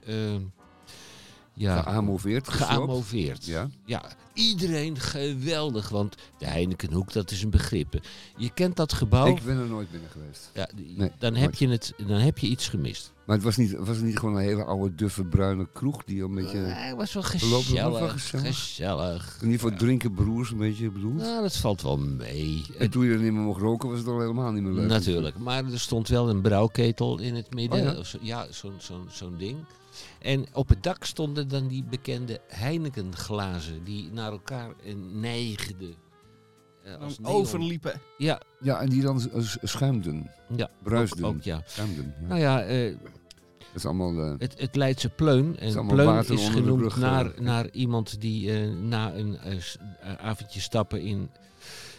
[1.54, 3.46] ja, Geamoveerd, geamoveerd.
[3.46, 3.70] Ja.
[3.86, 8.00] Ja, iedereen geweldig, want de Heinekenhoek, dat is een begrip.
[8.38, 9.28] Je kent dat gebouw.
[9.28, 10.50] Ik ben er nooit binnen geweest.
[10.54, 13.12] Ja, Nee, dan, heb je het, dan heb je iets gemist.
[13.26, 16.24] Maar het was niet, was het niet gewoon een hele oude, duffe, bruine kroeg die
[16.24, 16.58] een beetje...
[16.58, 18.08] Ja, het was wel gezellig.
[18.42, 19.38] gezellig?
[19.42, 21.16] In ieder geval drinken broers een beetje bedoeld.
[21.18, 22.66] Nou, dat valt wel mee.
[22.78, 24.88] En toen je er niet meer mocht roken, was het al helemaal niet meer leuk.
[24.88, 25.38] Natuurlijk.
[25.38, 27.98] Maar er stond wel een brouwketel in het midden.
[27.98, 28.46] Oh ja?
[28.52, 29.58] Zo- zo'n zo'n zo'n ding.
[30.20, 35.96] En op het dak stonden dan die bekende Heineken glazen die naar elkaar eh, neigden.
[36.84, 38.02] Eh, als overliepen.
[38.18, 39.22] Ja, Ja, en die dan
[39.64, 40.32] schuimden.
[40.56, 40.70] ja.
[40.84, 41.26] Bruisden.
[41.26, 41.62] Ook, ook, ja.
[41.66, 42.28] Schuimden, ja.
[42.28, 42.96] Nou ja, eh,
[43.58, 44.38] Dat is allemaal...
[44.38, 45.58] Het, het Leidse Pleun.
[45.60, 49.38] En Pleun water is genoemd brug, naar, naar iemand die eh, na een
[50.18, 51.30] avondje stappen in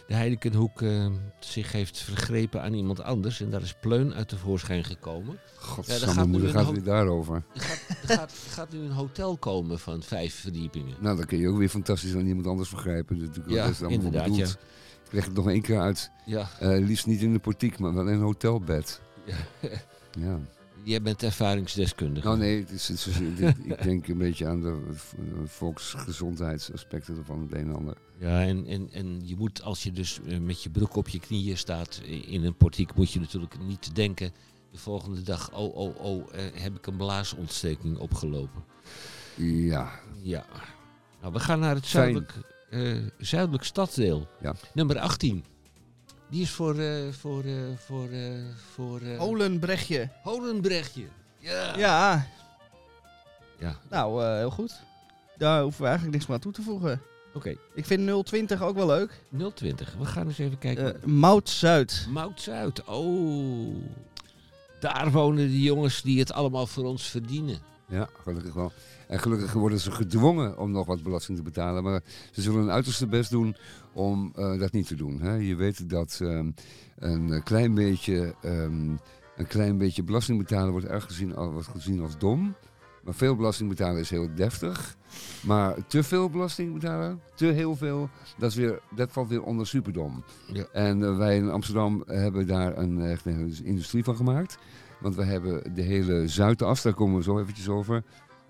[0.07, 1.05] de Heidekenhoek eh,
[1.39, 3.41] zich heeft vergrepen aan iemand anders.
[3.41, 5.37] En daar is Pleun uit tevoorschijn gekomen.
[5.59, 7.43] Godsamme, nu moeder, gaat weer daarover.
[7.53, 10.95] Er gaat, er gaat, gaat nu een hotel komen van vijf verdiepingen.
[10.99, 13.19] Nou, dan kun je ook weer fantastisch aan iemand anders vergrijpen.
[13.19, 14.57] Dat Ja, dat is allemaal inderdaad, bedoeld.
[15.05, 16.11] Ik leg het nog één keer uit.
[16.25, 19.01] Ja, Eh, liefst niet in de portiek, maar wel in een hotelbed.
[19.25, 19.35] Ja.
[20.19, 20.39] Ja.
[20.85, 22.27] Jij bent ervaringsdeskundige.
[22.27, 25.13] Nou nee, het is, het is- dit- ik denk een beetje aan de v-
[25.45, 27.97] volksgezondheidsaspecten van het een en ander.
[28.19, 31.19] Ja, en, en, en je moet als je dus eh, met je broek op je
[31.19, 34.31] knieën staat i- in een portiek, moet je natuurlijk niet denken
[34.71, 38.63] de volgende dag, oh, oh, oh, eh, heb ik een blaasontsteking opgelopen.
[39.35, 40.45] Ja, Ja.
[41.21, 42.13] Nou, we gaan naar het Fijn.
[42.13, 42.33] zuidelijk,
[42.69, 44.27] eh, zuidelijk stadsdeel.
[44.41, 44.55] Ja.
[44.73, 45.43] Nummer 18.
[46.29, 47.53] Die is voor, eh, voor, eh,
[47.85, 48.31] voor, eh,
[48.73, 50.09] voor eh, Olenbrechtje.
[50.23, 51.05] Holenbrechtje.
[51.39, 51.77] Ja.
[51.77, 52.27] Ja,
[53.59, 54.81] Ja, nou, eh, heel goed.
[55.37, 57.01] Daar hoeven we eigenlijk niks meer aan toe te voegen.
[57.33, 57.55] oké.
[57.73, 59.21] Ik vind 020 ook wel leuk.
[59.53, 59.95] 020.
[59.99, 61.01] We gaan eens even kijken.
[61.01, 62.07] Eh Mout Zuid.
[62.09, 62.83] Mout Zuid.
[62.85, 63.75] Oh.
[64.79, 67.57] Daar wonen die jongens die het allemaal voor ons verdienen.
[67.87, 68.71] ja, gelukkig wel.
[69.07, 71.83] En gelukkig worden ze gedwongen om nog wat belasting te betalen.
[71.83, 73.55] Maar ze zullen hun uiterste best doen
[73.95, 75.21] om eh, dat niet te doen.
[75.21, 75.33] Hè.
[75.33, 76.51] Je weet dat ehm,
[76.95, 78.89] een eh, klein beetje, ehm,
[79.35, 82.55] een klein beetje belasting betalen wordt erg gezien, al- wordt gezien als dom.
[83.03, 84.97] Maar veel belasting betalen is heel deftig.
[85.45, 89.67] Maar te veel belasting betalen, te heel veel, dat, is weer, dat valt weer onder
[89.67, 90.23] superdom.
[90.53, 90.65] Ja.
[90.71, 94.57] En eh, wij in Amsterdam hebben daar een, echt een industrie van gemaakt.
[94.99, 98.03] Want we hebben de hele Zuidas, daar komen we zo eventjes over,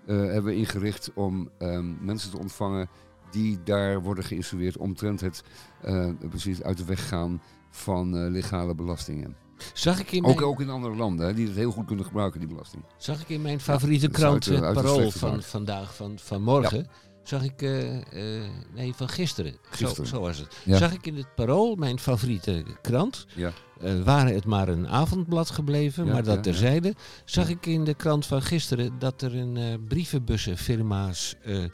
[0.06, 2.88] eh, hebben we ingericht om ehm, mensen te ontvangen
[3.30, 5.42] die daar worden geïnstrueerd omtrent het
[5.82, 9.36] eh, precies uit de weg gaan van eh, legale belastingen.
[9.72, 12.04] Zag ik in mijn, Ook, ook in andere landen, hè, die het heel goed kunnen
[12.04, 12.82] gebruiken, die belasting.
[12.96, 16.86] zag ik in mijn favoriete krant, het de Parool van vandaag, van, van morgen,
[17.22, 17.96] zag ik, eh,
[18.44, 19.52] eh, nee, van gisteren.
[19.52, 20.06] Zo, Gisteren.
[20.06, 20.56] zo was het.
[20.64, 20.76] Ja.
[20.76, 23.52] Zag ik in het Parool, mijn favoriete krant, Ja.
[23.80, 27.54] eh, waren het maar een avondblad gebleven, Ja, maar dat ja, terzijde, zag Ja.
[27.54, 31.64] ik in de krant van gisteren dat er een eh brievenbussenfirma's eh,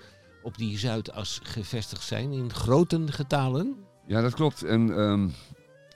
[0.42, 3.76] op die Zuidas gevestigd zijn in grote getalen.
[4.06, 4.62] Ja, dat klopt.
[4.62, 5.28] En ehm,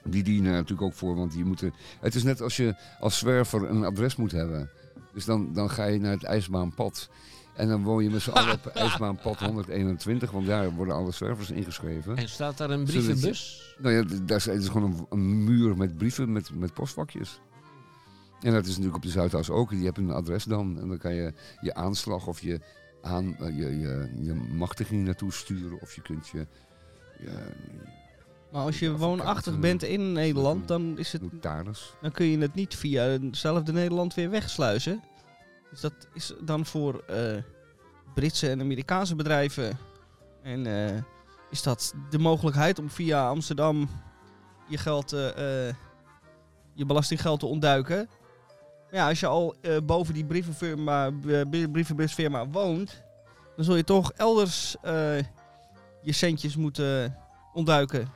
[0.03, 1.73] die dienen er natuurlijk ook voor, want die moeten...
[1.99, 4.69] Het is net als je als zwerver een adres moet hebben.
[5.13, 7.09] Dus dan, dan ga je naar het ijsbaanpad.
[7.55, 11.51] En dan woon je met z'n allen op ijsbaanpad 121, want daar worden alle zwervers
[11.51, 12.15] ingeschreven.
[12.17, 13.73] En staat daar een je- brievenbus?
[13.77, 17.39] Nou ja, daar is, het is gewoon een, een muur met brieven, met, met postvakjes.
[18.41, 19.69] En dat is natuurlijk op de Zuidas ook.
[19.69, 20.79] Die hebben een adres dan.
[20.79, 22.59] En dan kan je je aanslag of je,
[23.01, 25.81] aan, eh, je, je, je machtiging naartoe sturen.
[25.81, 26.47] Of je kunt je,
[27.19, 27.31] je
[28.51, 31.93] Maar als je woonachtig eh, bent in Nederland, dan, is het, notaris.
[32.01, 35.03] dan kun je het niet via hetzelfde Nederland weer wegsluizen.
[35.69, 37.37] Dus dat is dan voor eh,
[38.13, 39.77] Britse en Amerikaanse bedrijven.
[40.43, 40.65] En
[41.49, 43.89] is dat de mogelijkheid om via Amsterdam
[44.67, 45.09] je geld,
[46.73, 48.09] je belastinggeld te ontduiken.
[48.91, 53.03] Ja, als je al eh, boven die brievenfirma, eh, brievenbusfirma woont,
[53.55, 55.17] dan zul je toch elders eh,
[56.01, 57.17] je centjes moeten
[57.53, 58.07] ontduiken.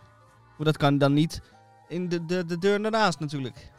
[0.57, 1.41] Maar dat kan dan niet
[1.88, 3.71] in de, de, de deur daarnaast natuurlijk.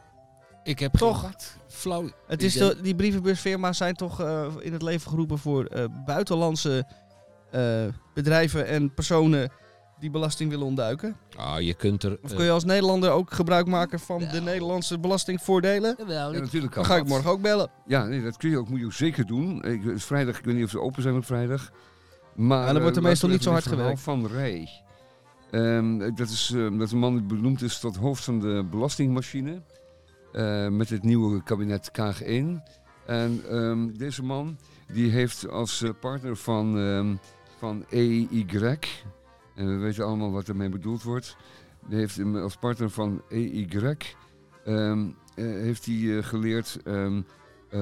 [0.63, 1.21] Ik heb Toch?
[1.21, 1.33] geen
[1.67, 4.21] flauw Het is de, die brievenbusfirma's zijn toch
[4.59, 6.85] in het leven geroepen voor buitenlandse
[8.13, 9.51] bedrijven en personen
[10.03, 11.15] die belasting willen ontduiken.
[11.37, 12.17] Ah, je kunt er...
[12.23, 14.41] Of eh, kun je als Nederlander ook gebruik maken van de.
[14.41, 15.95] Nederlandse belastingvoordelen?
[15.97, 17.09] Jawel, Ja, natuurlijk kan Dan ga ik dat.
[17.13, 17.69] morgen ook bellen.
[17.85, 19.63] Ja, nee, dat kun je ook, moet je ook zeker doen.
[19.63, 21.71] Ik, het is vrijdag, ik weet niet of ze open zijn op vrijdag.
[22.35, 24.69] Maar, dan wordt er eh, meestal niet zo hard het verhaal Van Rij.
[25.51, 28.65] Ehm, dat, is, eh, dat is een man die benoemd is tot hoofd van de
[28.69, 29.61] belastingmachine.
[30.31, 32.61] eh, met het nieuwe kabinet Kaag1.
[33.05, 34.57] En ehm, deze man
[34.93, 37.15] die heeft als eh, partner van, ehm,
[37.57, 38.45] van EY...
[39.55, 41.37] En we weten allemaal wat ermee bedoeld wordt.
[41.87, 43.67] Die heeft hem als partner van EY...
[44.63, 47.21] ehm, eh, heeft hij eh, geleerd ehm,
[47.69, 47.79] eh,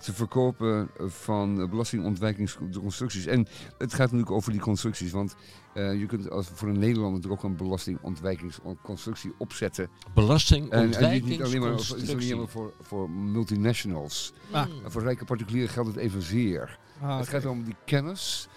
[0.00, 3.26] te verkopen van belastingontwijkingsconstructies.
[3.26, 3.46] En
[3.78, 5.36] het gaat natuurlijk over die constructies, want
[5.74, 9.84] je kunt als, voor een Nederlander ook een belastingontwijkingsconstructie opzetten.
[9.84, 11.28] En, en niet, Belastingontwijkingsconstructie.
[11.28, 14.32] niet alleen maar, het is niet alleen maar voor, voor multinationals.
[14.50, 14.66] Ah.
[14.84, 16.78] En voor rijke particulieren geldt het evenzeer.
[17.00, 18.48] Ah, Het gaat om die kennis,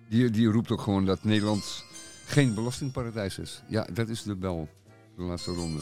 [0.10, 1.86] Die, die roept ook gewoon dat Nederland
[2.26, 3.64] geen belastingparadijs is.
[3.68, 4.70] Ja, dat is de bel.
[5.16, 5.82] De laatste ronde.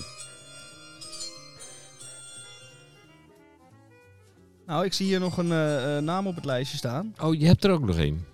[4.66, 7.16] Nou, ik zie hier nog een eh, eh, naam op het lijstje staan.
[7.22, 8.26] Oh, je hebt er ook nog één.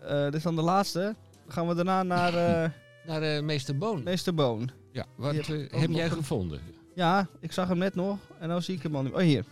[0.00, 1.14] Eh, dit is dan de laatste.
[1.48, 2.70] Gaan we daarna naar eh,
[3.06, 4.02] Naar eh, meester Boon.
[4.02, 4.70] meester Boon.
[4.92, 6.60] Ja, wat eh, heb nog jij gevonden?
[6.94, 8.18] Ja, ik zag hem net nog.
[8.38, 9.12] En nu zie ik hem al niet.
[9.12, 9.44] Oh, hier.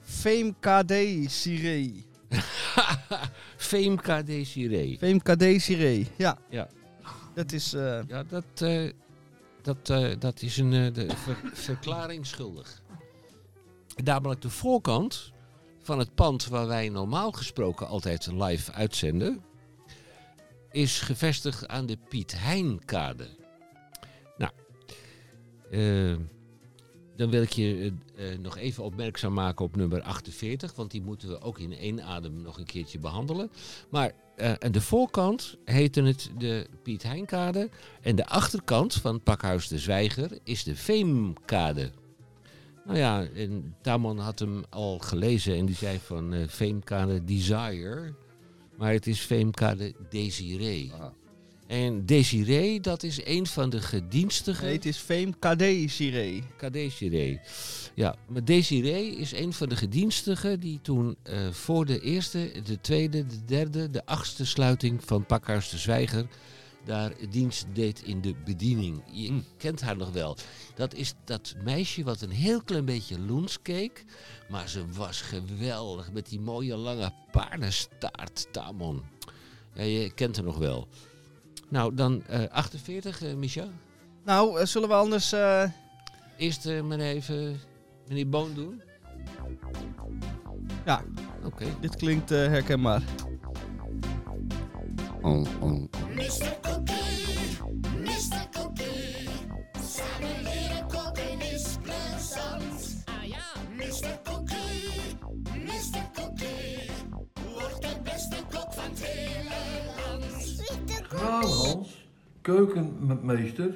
[0.00, 0.92] Fame KD
[1.30, 2.06] Siree.
[3.56, 4.98] Fame KD Siree.
[4.98, 6.06] Fame KD Siree.
[6.16, 6.38] Ja.
[6.50, 6.68] Ja.
[7.34, 7.72] Dat is...
[7.74, 8.90] eh, Ja, dat, eh,
[9.62, 12.82] dat, eh, dat is een eh, de ver- verklaring schuldig.
[14.04, 15.32] Namelijk de voorkant
[15.82, 19.42] van het pand waar wij normaal gesproken altijd live uitzenden,
[20.70, 23.28] is gevestigd aan de Piet Heinkade.
[24.36, 24.52] Nou,
[25.70, 26.16] eh,
[27.20, 31.02] dan wil ik je eh, eh, nog even opmerkzaam maken op nummer 48, want die
[31.02, 33.50] moeten we ook in één adem nog een keertje behandelen.
[33.90, 37.68] Maar eh, aan de voorkant heette het de Piet Heinkade
[38.00, 41.90] en de achterkant van Pakhuis de Zwijger is de Veemkade.
[42.84, 48.14] Nou ja, en Tamon had hem al gelezen en die zei van Veemkade Desire.
[48.80, 50.92] Maar het is Veemkade Desiree.
[50.92, 51.06] Ah.
[51.66, 54.64] En Desiree, dat is een van de gedienstigen...
[54.64, 56.42] nee, het is Fame KD Siree.
[56.70, 57.40] Desiree.
[57.94, 62.80] Ja, maar Desiree is een van de gedienstigen die toen eh, voor de eerste, de
[62.80, 66.26] tweede, de derde, de achtste sluiting van Pakhuis de Zwijger
[66.84, 69.02] daar dienst deed in de bediening.
[69.12, 69.44] Je Mm.
[69.56, 70.36] kent haar nog wel.
[70.74, 74.04] Dat is dat meisje wat een heel klein beetje loens keek,
[74.50, 79.02] maar ze was geweldig met die mooie lange paardenstaart, Tamon.
[79.74, 80.88] Ja, je kent haar nog wel.
[81.68, 83.68] Nou, dan eh 48, eh Micha.
[84.24, 85.32] Nou, eh, zullen we anders...
[85.32, 85.70] eh,
[86.36, 87.60] Eerst eh, maar even
[88.08, 88.82] meneer Boon doen.
[90.84, 91.04] Ja.
[91.44, 91.64] Oké.
[91.80, 93.02] dit klinkt eh, herkenbaar.
[95.22, 95.70] Oh, oh.
[96.14, 96.58] Mr.
[96.60, 96.99] Cookie,
[112.40, 113.74] keukenmeester,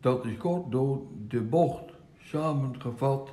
[0.00, 3.32] dat is kort door de bocht samengevat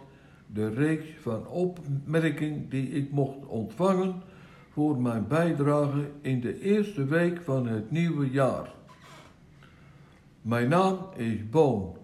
[0.53, 4.13] de reeks van opmerkingen die ik mocht ontvangen
[4.69, 8.73] voor mijn bijdrage in de eerste week van het nieuwe jaar.
[10.41, 11.95] Mijn naam is Boon,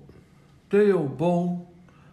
[0.68, 1.66] Theo Boon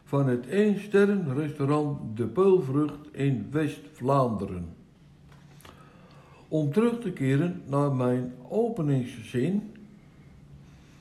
[0.04, 4.73] van het 1 restaurant De Peulvrucht in West-Vlaanderen.
[6.54, 9.72] Om terug te keren naar mijn openingszin.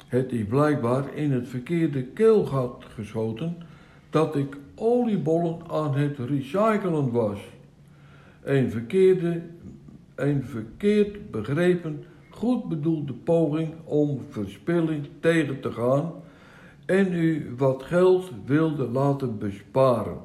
[0.08, 3.58] Het is blijkbaar in het verkeerde keelgat geschoten
[4.10, 7.40] dat ik oliebollen aan het recyclen was.
[8.44, 9.42] Een, verkeerde,
[10.16, 16.12] een verkeerd begrepen, goed bedoelde poging om verspilling tegen te gaan
[16.86, 20.18] en u wat geld wilde laten besparen.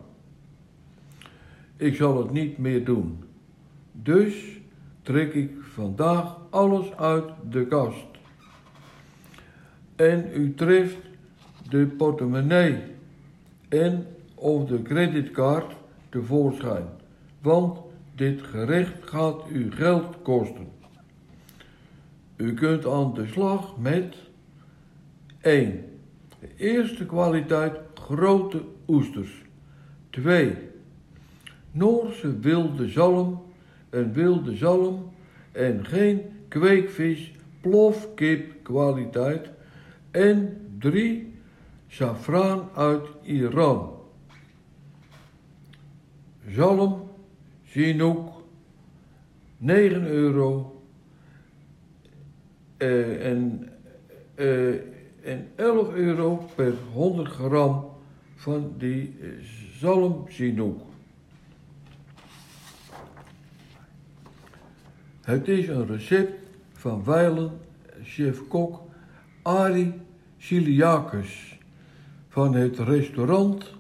[1.77, 3.19] Ik zal het niet meer doen.
[3.93, 4.58] Dus
[5.09, 8.07] trek ik vandaag alles uit de kast.
[9.97, 10.97] En u treft
[11.69, 12.83] de portemonnee
[13.69, 15.75] en of de creditcard
[16.09, 16.85] tevoorschijn,
[17.41, 17.79] want
[18.15, 20.69] dit gerecht gaat u geld kosten.
[22.37, 24.17] U kunt aan de slag met
[25.41, 25.85] 1.
[26.41, 29.43] De eerste kwaliteit grote oesters.
[30.11, 30.57] 2.
[31.71, 33.47] Noorse wilde zalm
[33.91, 35.13] een wilde zalm
[35.53, 39.51] en geen kweekvis, plofkip kwaliteit.
[40.11, 41.35] En 3.
[41.87, 43.93] Safraan uit Iran.
[46.49, 47.11] Zalm,
[47.65, 48.43] Chinook,
[49.59, 50.79] 9 euro.
[52.79, 53.69] eh, en,
[54.35, 54.75] eh,
[55.23, 57.91] en 11 euro per 100 gram
[58.35, 59.29] van die eh,
[59.79, 60.88] zalm Chinook.
[65.29, 66.33] Het is een recept
[66.73, 67.51] van wijlen
[68.03, 68.81] chef-kok
[69.43, 69.95] Ari
[72.29, 73.75] van het restaurant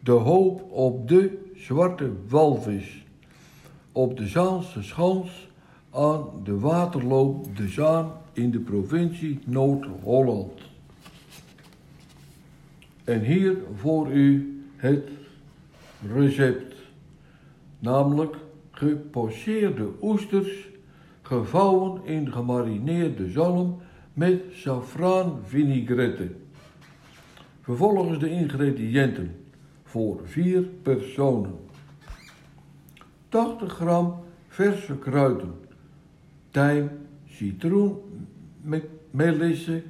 [0.00, 3.04] De Hoop op de Zwarte Walvis.
[3.92, 5.48] Op de Zaanse Schans
[5.90, 10.60] aan de waterloop de Zaan in de provincie Noord-Holland.
[13.04, 15.08] En hier voor u het
[16.14, 16.74] recept,
[17.78, 18.36] namelijk
[18.70, 20.74] gepocheerde oesters,
[21.26, 23.78] gevouwen in gemarineerde zalm
[24.12, 26.30] met safraan vinaigrette.
[27.60, 29.36] Vervolgens de ingrediënten
[29.84, 31.54] voor vier personen.
[33.28, 34.14] 80 gram
[34.48, 35.54] verse kruiden,
[36.50, 36.90] tijm,
[37.28, 37.98] citroen,
[38.60, 39.82] me- melisse,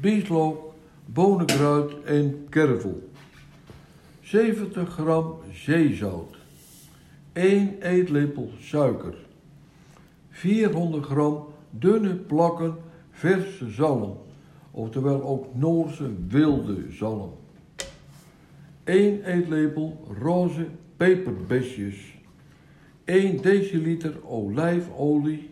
[0.00, 0.74] bieslook,
[1.06, 3.08] bonenkruid en kervel.
[4.20, 6.36] 70 gram zeezout.
[7.32, 9.14] 1 eetlepel suiker.
[10.44, 12.74] 400 gram dunne plakken
[13.10, 14.18] verse zalm,
[14.70, 17.32] oftewel ook Noorse wilde zalm.
[18.84, 20.66] 1 eetlepel roze
[20.96, 22.18] peperbesjes.
[23.04, 25.50] 1 deciliter olijfolie.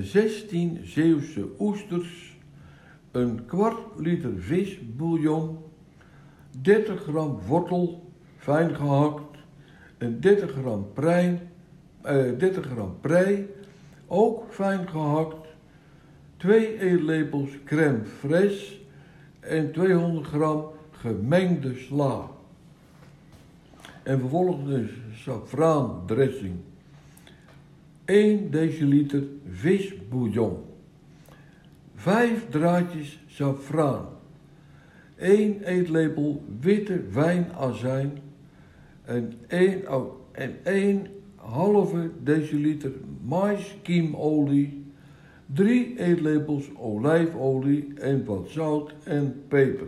[0.00, 2.36] 16 Zeeuwse oesters.
[3.10, 5.58] Een kwart liter visbouillon.
[6.62, 9.38] 30 gram wortel, fijn gehakt.
[9.98, 11.38] En 30 gram prei,
[12.02, 13.46] eh, 30 gram prei,
[14.08, 15.46] ook fijn gehakt.
[16.36, 18.76] 2 eetlepels crème fraîche
[19.40, 22.30] en 200 gram gemengde sla.
[24.02, 26.56] En vervolgens safraandressing.
[28.04, 30.64] 1 deciliter visbouillon.
[31.94, 34.06] 5 draadjes safraan.
[35.16, 38.18] 1 eetlepel witte wijnazijn
[39.04, 39.84] en 1,
[40.32, 41.06] en 1
[41.48, 42.92] halve deciliter
[43.24, 44.84] maiskiemolie,
[45.46, 49.86] 3 eetlepels olijfolie en wat zout en peper.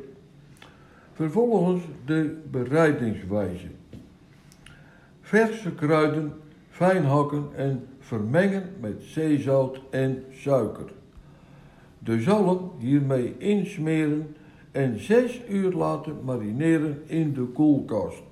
[1.12, 3.66] Vervolgens de bereidingswijze.
[5.20, 6.32] Verse kruiden
[6.68, 10.92] fijn hakken en vermengen met zeezout en suiker.
[11.98, 14.36] De zalm hiermee insmeren
[14.72, 18.22] en 6 uur laten marineren in de koelkast.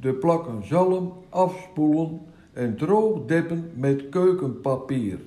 [0.00, 2.20] De plakken zalm afspoelen
[2.52, 5.18] en droog deppen met keukenpapier.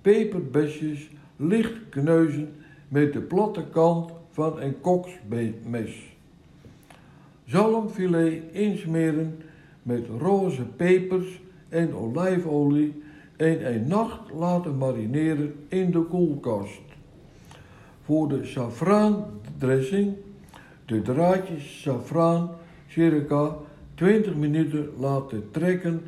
[0.00, 2.52] Peperbesjes licht kneuzen
[2.88, 6.16] met de platte kant van een koksmes.
[7.44, 9.38] Zalmfilet insmeren
[9.82, 13.02] met roze pepers en olijfolie
[13.36, 16.80] en een nacht laten marineren in de koelkast.
[18.04, 20.14] Voor de safraandressing
[20.86, 22.50] de draadjes safraan
[22.90, 23.56] circa
[23.94, 26.02] 20 minuten laten trekken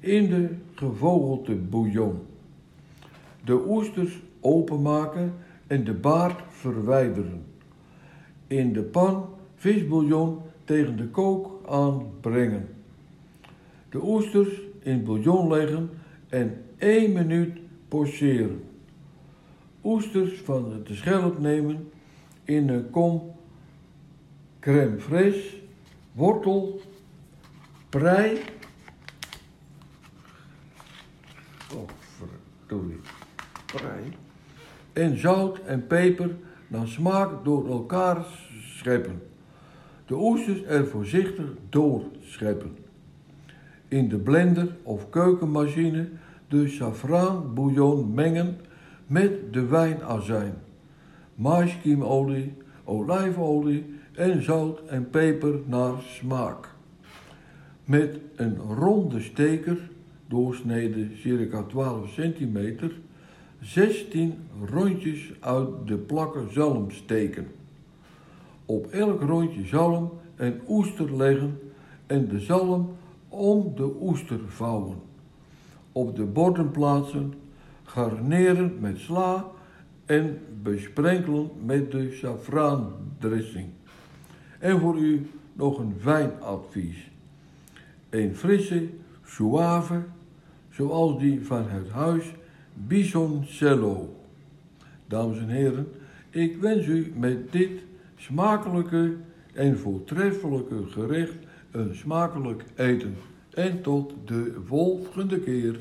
[0.00, 2.18] in de gevogelte bouillon.
[3.44, 5.34] De oesters openmaken
[5.66, 7.44] en de baard verwijderen.
[8.46, 12.68] In de pan visbouillon tegen de kook aanbrengen.
[13.90, 15.90] De oesters in bouillon leggen
[16.28, 17.58] en 1 minuut
[17.88, 18.60] pocheren.
[19.84, 21.90] Oesters van de schelp nemen
[22.44, 23.22] in een kom
[24.60, 25.58] crème fraîche,
[26.18, 26.80] wortel,
[27.88, 28.38] prei.
[31.74, 33.00] Oh, verdorie.
[33.66, 34.02] Prei.
[34.92, 36.36] En zout en peper
[36.68, 38.26] naar smaak door elkaar
[38.60, 39.22] scheppen.
[40.06, 42.76] De oesters er voorzichtig doorscheppen.
[43.88, 46.08] In de blender of keukenmachine
[46.48, 48.60] de safraanbouillon mengen
[49.06, 50.54] met de wijnazijn,
[51.34, 52.54] maiskiemolie,
[52.84, 56.68] olijfolie en zout en peper naar smaak.
[57.84, 59.90] Met een ronde steker,
[60.26, 62.92] doorsnede circa 12 centimeter,
[63.60, 67.46] 16 rondjes uit de plakken zalm steken.
[68.66, 71.58] Op elk rondje zalm en oester leggen
[72.06, 72.96] en de zalm
[73.28, 74.96] om de oester vouwen.
[75.92, 77.34] Op de borden plaatsen,
[77.82, 79.46] garneren met sla
[80.06, 83.76] en besprenkelen met de safraandressing.
[84.58, 87.10] En voor u nog een wijnadvies.
[88.10, 88.88] Een frisse,
[89.24, 90.02] suave,
[90.70, 92.24] zoals die van het huis
[92.74, 94.14] Bisoncello.
[95.06, 95.88] Dames en heren,
[96.30, 97.70] ik wens u met dit
[98.16, 99.16] smakelijke
[99.52, 101.36] en voortreffelijke gerecht
[101.70, 103.16] een smakelijk eten.
[103.54, 105.78] En tot de volgende keer.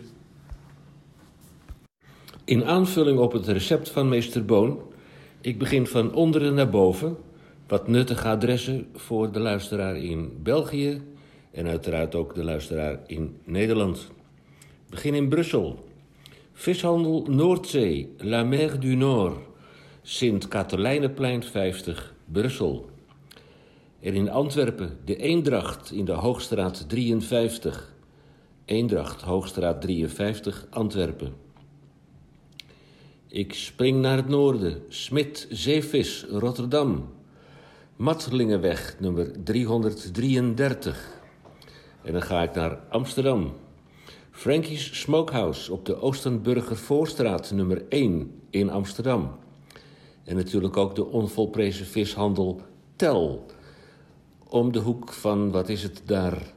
[2.43, 4.79] In aanvulling op het recept van meester Boon,
[5.41, 7.17] ik begin van onderen naar boven,
[7.67, 11.01] wat nuttige adressen voor de luisteraar in België
[11.51, 14.07] en uiteraard ook de luisteraar in Nederland.
[14.89, 15.85] Begin in Brussel.
[16.53, 19.37] Vishandel Noordzee, La Mer du Nord,
[20.01, 22.89] Sint-Katelijneplein 50, Brussel.
[23.99, 27.95] En in Antwerpen de Eendracht in de Hoogstraat 53.
[28.65, 31.33] Eendracht, Hoogstraat 53, Antwerpen.
[33.27, 34.81] Ik spring naar het noorden.
[34.89, 37.16] Smit Zeevis, Rotterdam.
[37.97, 41.21] Matterlingenweg, nummer 333.
[42.03, 43.53] En dan ga ik naar Amsterdam.
[44.31, 49.35] Frankie's Smokehouse op de Oostenburger Voorstraat, nummer 1 in Amsterdam.
[50.23, 52.61] En natuurlijk ook de onvolprezen vishandel
[52.95, 53.45] Tel.
[54.47, 56.55] Om de hoek van, wat is het daar?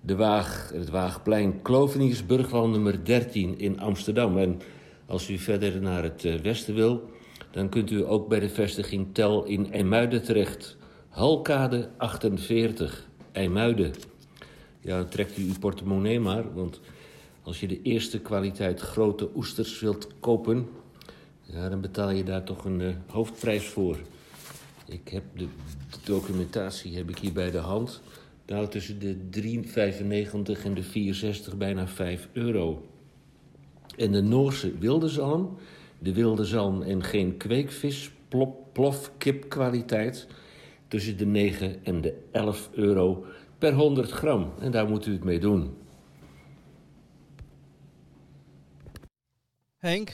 [0.00, 4.38] de Waag, het Waagplein, Kloveniersburgwal nummer 13 in Amsterdam.
[4.38, 4.60] En
[5.06, 7.10] als u verder naar het eh, westen wil,
[7.50, 10.76] dan kunt u ook bij de vestiging Tel in IJmuiden terecht.
[11.08, 13.92] Halkade 48, IJmuiden.
[14.80, 16.80] Ja, trekt u uw portemonnee maar, want
[17.42, 20.68] als je de eerste kwaliteit grote oesters wilt kopen,
[21.42, 23.98] ja, dan betaal je daar toch een eh, hoofdprijs voor.
[24.86, 25.46] Ik heb de,
[26.04, 28.00] documentatie heb ik hier bij de hand.
[28.46, 30.84] Nou, tussen de 3,95 en de
[31.52, 32.86] 4,60 bijna 5 euro.
[33.96, 35.56] En de Noorse wilde zalm,
[36.00, 38.12] de wilde zalm en geen kweekvis,
[38.72, 40.26] plof, kipkwaliteit,
[40.88, 43.24] tussen de 9 en de 11 euro
[43.58, 44.52] per 100 gram.
[44.60, 45.76] En daar moet u het mee doen.
[49.76, 50.12] Henk,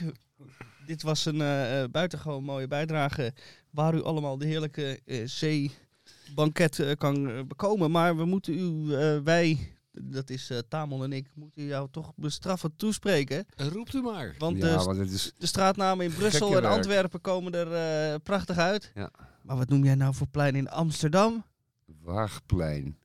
[0.85, 3.33] dit was een eh, eh, buitengewoon mooie bijdrage
[3.77, 7.91] waar u allemaal de heerlijke eh, zeebanket kan bekomen.
[7.91, 12.11] Maar we moeten u, eh, wij, dat is eh, Tamon en ik, moeten jou toch
[12.15, 13.45] bestraffend toespreken.
[13.55, 14.35] Roept u maar.
[14.37, 15.33] Want ja, de, want het is...
[15.37, 16.73] de straatnamen in Brussel en werk.
[16.73, 18.91] Antwerpen komen er eh, prachtig uit.
[18.95, 19.11] Ja.
[19.41, 21.43] Maar wat noem jij nou voor plein in Amsterdam?
[22.01, 22.97] Waagplein.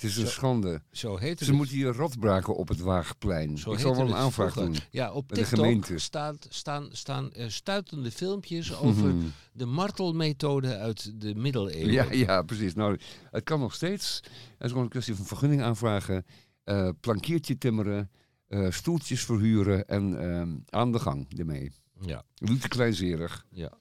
[0.00, 0.82] Het is een Zo- schande.
[0.90, 1.48] Zo heet het.
[1.48, 3.58] Ze moeten hier rotbraken op het Waagplein.
[3.58, 4.76] Zo Ik zal wel een aanvraag doen.
[4.90, 5.98] Ja, op Bij de TikTok gemeente.
[5.98, 9.26] staat, staan, staan eh, stuitende filmpjes over Mhm.
[9.52, 11.92] de martelmethode uit de middeleeuwen.
[11.92, 12.74] Ja, ja, precies.
[12.74, 12.98] Nou,
[13.30, 14.20] het kan nog steeds.
[14.24, 14.32] Het
[14.64, 16.24] is gewoon een kwestie van vergunning aanvragen,
[16.64, 18.10] eh, plankiertje timmeren,
[18.48, 21.72] eh, stoeltjes verhuren en ehm, aan de gang ermee.
[22.00, 22.22] ja.
[22.34, 23.72] Niet te kleinzerig, ja.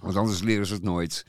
[0.00, 1.24] want anders leren ze het nooit.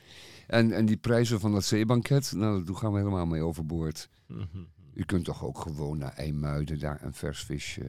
[0.47, 4.09] En, en die prijzen van dat zeebanket, nou, daar gaan we helemaal mee overboord.
[4.27, 4.45] Mhm.
[4.93, 7.85] U kunt toch ook gewoon naar IJmuiden daar een vers vis eh,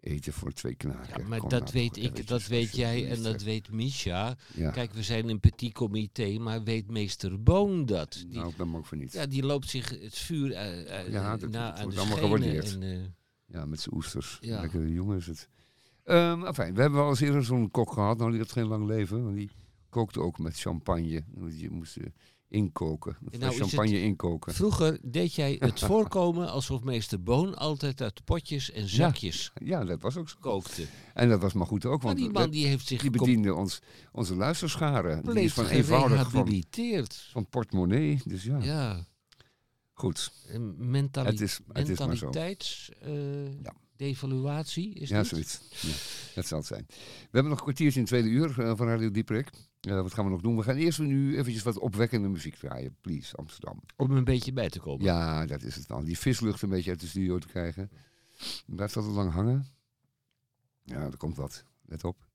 [0.00, 1.22] eten voor twee knaken.
[1.22, 4.36] Ja, maar Kom dat nou, weet ik, dat weet jij en dat weet Misha.
[4.54, 8.12] Ja, Kijk, we zijn een petit comité, maar weet meester Boon dat?
[8.28, 9.12] Die, nou, ik ben ook voor niet.
[9.12, 12.74] ja, die loopt zich het vuur eh, Ja, dat- na aan wordt de allemaal gewaardeerd.
[12.74, 12.98] En, eh,
[13.46, 14.38] Ja, met zijn oesters.
[14.40, 14.60] Ja.
[14.60, 15.48] Lekkere jongen is het.
[16.04, 18.18] Ehm enfin, we hebben wel eens eerder zo'n kok gehad.
[18.18, 19.24] Nou, die had geen lang leven.
[19.24, 19.50] Want die
[19.90, 21.24] kookte ook met champagne.
[21.50, 21.96] Je moest
[22.48, 23.16] inkoken.
[23.20, 24.54] Nou het- champagne inkoken.
[24.54, 30.02] Vroeger deed jij het voorkomen alsof meester Boon altijd uit potjes en zakjes Ja, dat
[30.02, 30.36] was ook zo.
[30.40, 30.86] kookte.
[31.14, 31.96] En dat was maar goed ook.
[32.02, 33.80] Maar Want die man dat- die heeft zich die bediende ons,
[34.12, 35.22] onze luisterscharen.
[35.34, 36.62] Die is van eenvoudig van,
[37.30, 38.20] van portemonnee.
[38.24, 39.06] Dus ja, Ja,
[39.92, 40.32] goed.
[40.76, 41.98] mentali Het is, het is
[43.62, 43.74] Ja.
[43.96, 45.26] devaluatie is Ja, dit?
[45.28, 45.60] zoiets.
[45.80, 45.88] Ja,
[46.34, 46.84] dat zal het zijn.
[46.88, 46.94] We
[47.30, 49.50] hebben nog een kwartiertje in tweede uur eh, van Radio Dieprik.
[49.80, 50.56] Eh, wat gaan we nog doen?
[50.56, 52.96] We gaan eerst nu eventjes wat opwekkende muziek draaien.
[53.00, 53.80] Please, Amsterdam.
[53.96, 55.04] Om een beetje bij te komen.
[55.04, 56.04] Ja, dat is het wel.
[56.04, 57.90] Die vislucht een beetje uit de studio te krijgen.
[58.66, 59.66] Blijft dat te lang hangen?
[60.84, 61.64] Ja, er komt wat.
[61.84, 62.28] Let op.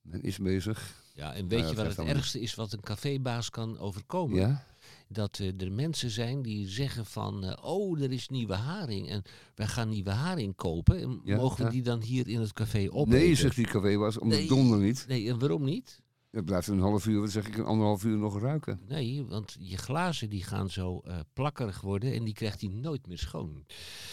[0.00, 1.02] Men is bezig.
[1.14, 4.38] Ja, en Ja, weet je wat het dan- ergste is wat een cafébaas kan overkomen?
[4.38, 4.64] Ja?
[5.08, 9.22] Dat eh, er mensen zijn die zeggen van, eh, oh, er is nieuwe haring en
[9.54, 11.00] wij gaan nieuwe haring kopen.
[11.00, 11.70] En Ja, mogen we ja.
[11.70, 13.18] die dan hier in het café opeten?
[13.18, 14.18] Nee, zegt die café was.
[14.18, 14.48] Om de Nee.
[14.48, 15.04] donder niet.
[15.08, 16.00] Nee, en waarom niet?
[16.30, 18.80] Het blijft een half uur, wat zeg ik, een anderhalf uur nog ruiken.
[18.88, 23.06] Nee, want je glazen die gaan zo eh, plakkerig worden en die krijgt hij nooit
[23.06, 23.64] meer schoon.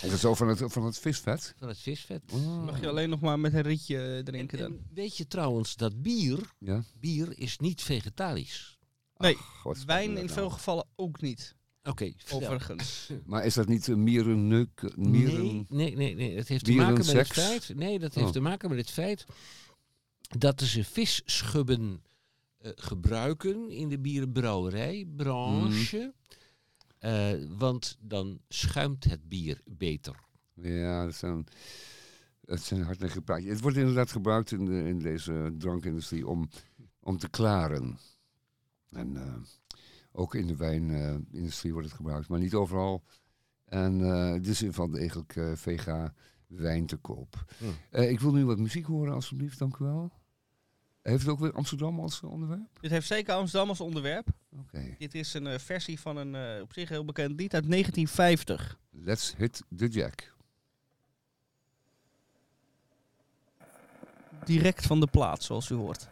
[0.02, 1.54] Is het zo van het, van het visvet?
[1.58, 2.22] Van het visvet.
[2.34, 2.66] Oh.
[2.66, 4.74] Mag je alleen nog maar met een rietje eh, drinken En- dan?
[4.74, 6.84] en weet je trouwens dat bier, Ja?
[7.00, 8.78] bier is niet vegetarisch.
[9.18, 10.30] Nee, God, Wijn in nou?
[10.30, 13.10] veel gevallen ook niet, Oké, overigens.
[13.26, 14.94] Maar is dat niet een mierenneuk?
[14.96, 15.44] Mieren...
[15.44, 16.38] Nee, nee, nee, nee.
[16.38, 17.72] Het heeft te maken met het feit.
[17.76, 18.34] Nee, dat heeft Oh.
[18.34, 19.26] te maken met het feit
[20.38, 22.07] dat ze visschubben eh,
[22.76, 25.98] gebruiken in de bierenbrouwerijbranche.
[25.98, 26.10] Mhm.
[26.98, 30.16] Eh, want dan schuimt het bier beter.
[30.54, 31.48] Ja, dat zijn,
[32.46, 33.52] het zijn hardnekkige praatjes.
[33.52, 36.50] Het wordt inderdaad gebruikt in, de, in deze drankindustrie om,
[37.00, 37.98] om te klaren.
[38.90, 39.34] En eh,
[40.12, 43.04] ook in de wijnindustrie wordt het gebruikt, maar niet overal.
[43.66, 46.14] En eh het is in van degelijk eh, vega
[46.48, 47.46] wijn te koop.
[47.58, 47.66] Hm.
[47.90, 50.12] Eh, ik wil nu wat muziek horen, alstublieft, dank u wel.
[51.08, 52.80] Heeft het ook weer Amsterdam als onderwerp?
[52.82, 54.28] Dit heeft zeker Amsterdam als onderwerp.
[54.60, 57.70] Oké, Dit is een eh, versie van een eh, op zich heel bekend lied uit
[57.70, 58.80] 1950.
[58.92, 60.34] let's hit the jack.
[64.46, 66.08] Direct van de plaat, zoals u hoort.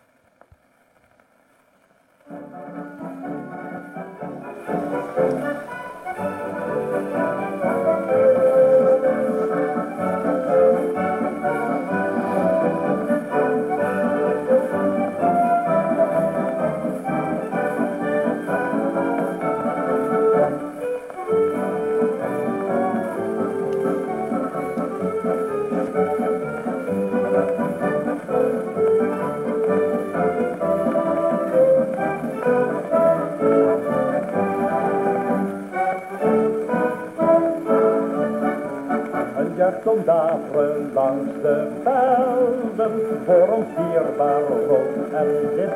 [39.86, 42.92] Om daveren langs de velden,
[43.26, 45.70] voor ons dierbaar rood en wit.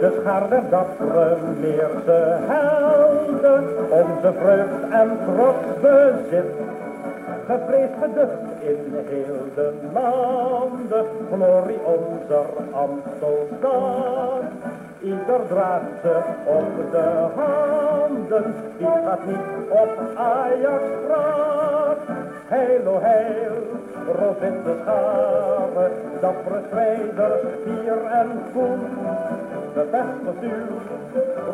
[0.00, 6.52] De schaar der dappere Meerse helden, onze vreugd en trots bezit.
[7.46, 12.40] Gevreesd geducht in heel de landen, glorie onze
[12.72, 14.42] Amstelstad.
[15.00, 21.77] Ieder draagt ze op de handen, die gaat niet op Ajax straat.
[22.48, 23.56] Heil, o heil,
[24.08, 28.84] rood-witte scharen, dappere strijders, vier en koen.
[29.74, 30.78] De beste duw,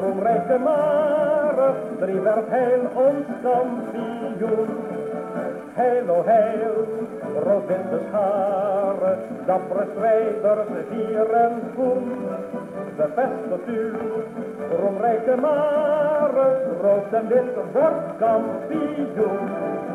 [0.01, 4.70] roemrijke maren, drie werd heil ons kampioen.
[5.80, 6.78] Heil, o heil,
[7.49, 12.07] rood-witte scharen, dappere strijders, vier en koen.
[12.97, 14.22] De beste duw,
[14.78, 19.93] roemrijke maren, rood en wit wordt kampioen.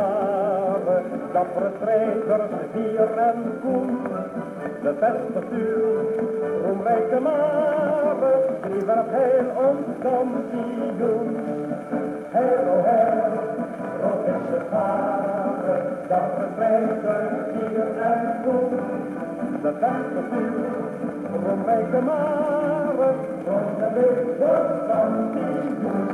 [0.00, 0.48] In de
[0.84, 3.98] scharen, dappere strijders, vier en koen.
[4.82, 6.06] De beste vuur,
[6.64, 11.36] roemrijke maren, die werd heil ons kampioen.
[12.30, 13.32] Heil, o heil,
[14.02, 18.80] rood in de scharen, dappere strijders, vier en koen.
[19.62, 20.68] De beste vuur,
[21.44, 26.10] roemrijke maren, ons de wereld kampioen.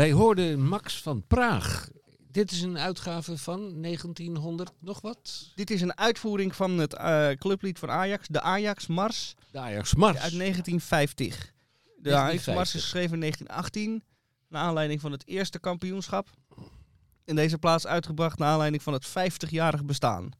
[0.00, 1.88] Wij hoorden Max van Praag.
[2.30, 5.52] Dit is een uitgave van 1900 nog wat?
[5.54, 9.94] Dit is een uitvoering van het eh, clublied van Ajax, de Ajax Mars De Ajax
[9.94, 10.18] Mars.
[10.18, 11.52] uit 1950.
[11.96, 14.04] De Ajax Mars is geschreven in 1918,
[14.48, 16.28] naar aanleiding van het eerste kampioenschap.
[17.24, 20.30] In deze plaats uitgebracht naar aanleiding van het 50-jarig bestaan.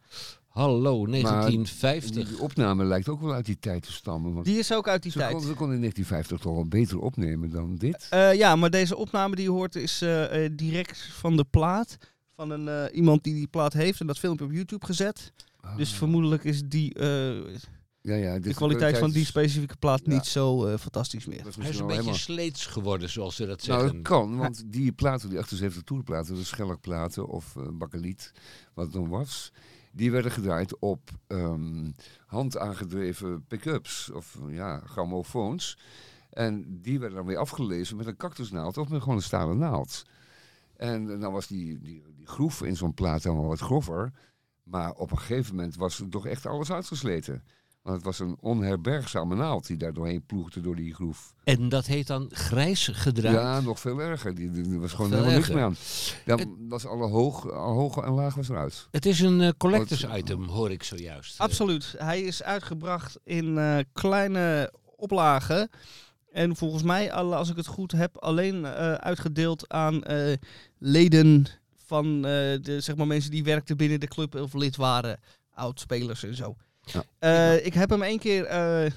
[0.51, 2.29] Hallo, Die, 1950.
[2.29, 4.33] die opname lijkt ook wel uit die tijd te stammen.
[4.35, 5.33] Want Die is ook uit die ze, tijd.
[5.33, 8.07] kon, ze kon in 1950 toch wel beter opnemen dan dit.
[8.11, 11.97] Eh, ja, maar deze opname die je hoort is eh, eh, direct van de plaat.
[12.37, 15.33] Van een, eh, iemand die die plaat heeft en dat filmpje op YouTube gezet.
[15.77, 15.97] Dus Ah.
[15.99, 17.55] vermoedelijk is die, eh,
[18.01, 20.13] ja, ja, de kwaliteit van die specifieke plaat Ja.
[20.13, 21.41] niet zo eh, fantastisch meer.
[21.41, 23.97] Hij is een beetje helemaal- sleets geworden, zoals ze dat Nou, zeggen.
[24.03, 28.33] dat kan, want die platen, die 78 toerplaten, de schelkplaten of uh, bakkeliet,
[28.75, 29.53] wat het dan was,
[29.91, 31.91] die werden gedraaid op ehm
[32.27, 35.79] handaangedreven pick-ups of ja, grammofoons.
[36.31, 40.03] En die werden dan weer afgelezen met een cactusnaald of met gewoon een stalen naald.
[40.77, 44.13] En dan was die, die, die groef in zo'n plaat dan wel wat grover.
[44.63, 47.45] Maar op een gegeven moment was er toch echt alles uitgesleten.
[47.83, 51.35] Want het was een onherbergzame naald die daar doorheen ploegde door die groef.
[51.45, 53.35] En dat heet dan grijs gedraaid.
[53.37, 54.35] Ja, nog veel erger.
[54.35, 55.77] Die, die, die was gewoon helemaal niks meer aan.
[56.25, 58.89] Dan was alle hoog, al hoog en laag was eruit.
[58.91, 61.39] Het is een eh, collectors item, hoor ik zojuist.
[61.39, 61.95] Absoluut.
[61.99, 65.69] Hij is uitgebracht in eh, kleine oplagen.
[66.33, 70.37] En volgens mij, al- als ik het goed heb, alleen eh, uitgedeeld aan eh,
[70.79, 71.47] leden
[71.87, 72.23] van eh,
[72.63, 75.21] de zeg maar, mensen die werkten binnen de club of lid waren.
[75.55, 76.57] Oudspelers en zo.
[76.85, 77.05] Ja.
[77.19, 78.91] Eh, ik heb hem één keer eh,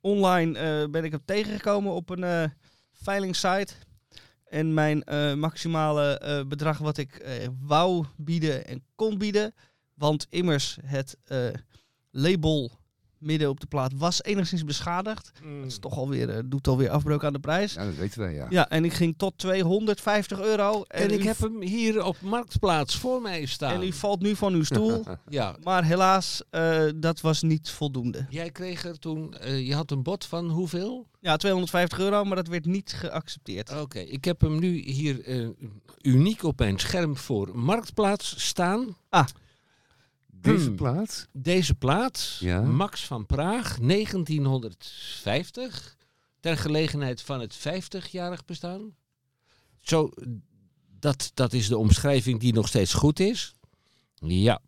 [0.00, 2.44] online eh, ben ik hem tegengekomen op een eh
[2.92, 3.74] veilingsite.
[4.44, 5.04] En mijn
[5.38, 7.26] maximale bedrag wat ik
[7.60, 9.54] wou bieden en kon bieden.
[9.94, 11.16] Want immers het
[12.10, 12.81] label
[13.22, 15.32] midden op de plaat was enigszins beschadigd.
[15.42, 15.60] Mm.
[15.60, 17.74] Dat is toch alweer, eh, doet alweer afbreuk aan de prijs.
[17.74, 18.46] Ja, dat weten wij, ja.
[18.50, 20.82] Ja, en ik ging tot 250 euro.
[20.82, 23.72] En ik heb hem hier op Marktplaats voor mij staan.
[23.72, 25.04] En u valt nu van uw stoel.
[25.28, 28.26] Ja, maar helaas, eh, dat was niet voldoende.
[28.28, 31.06] jij kreeg er toen, eh, je had een bod van hoeveel?
[31.20, 33.80] Ja, 250 euro, maar dat werd niet geaccepteerd.
[33.80, 35.48] Oké, ik heb hem nu hier eh,
[36.02, 38.96] uniek op mijn scherm voor Marktplaats staan.
[40.42, 40.76] Deze Hmm.
[40.76, 42.60] plaat, Deze plaat, Ja.
[42.60, 45.96] Max van Praag, 1950,
[46.40, 48.94] ter gelegenheid van het 50-jarig bestaan.
[49.80, 50.10] Zo,
[50.98, 53.54] dat, dat is de omschrijving die nog steeds goed is.
[54.14, 54.60] Ja.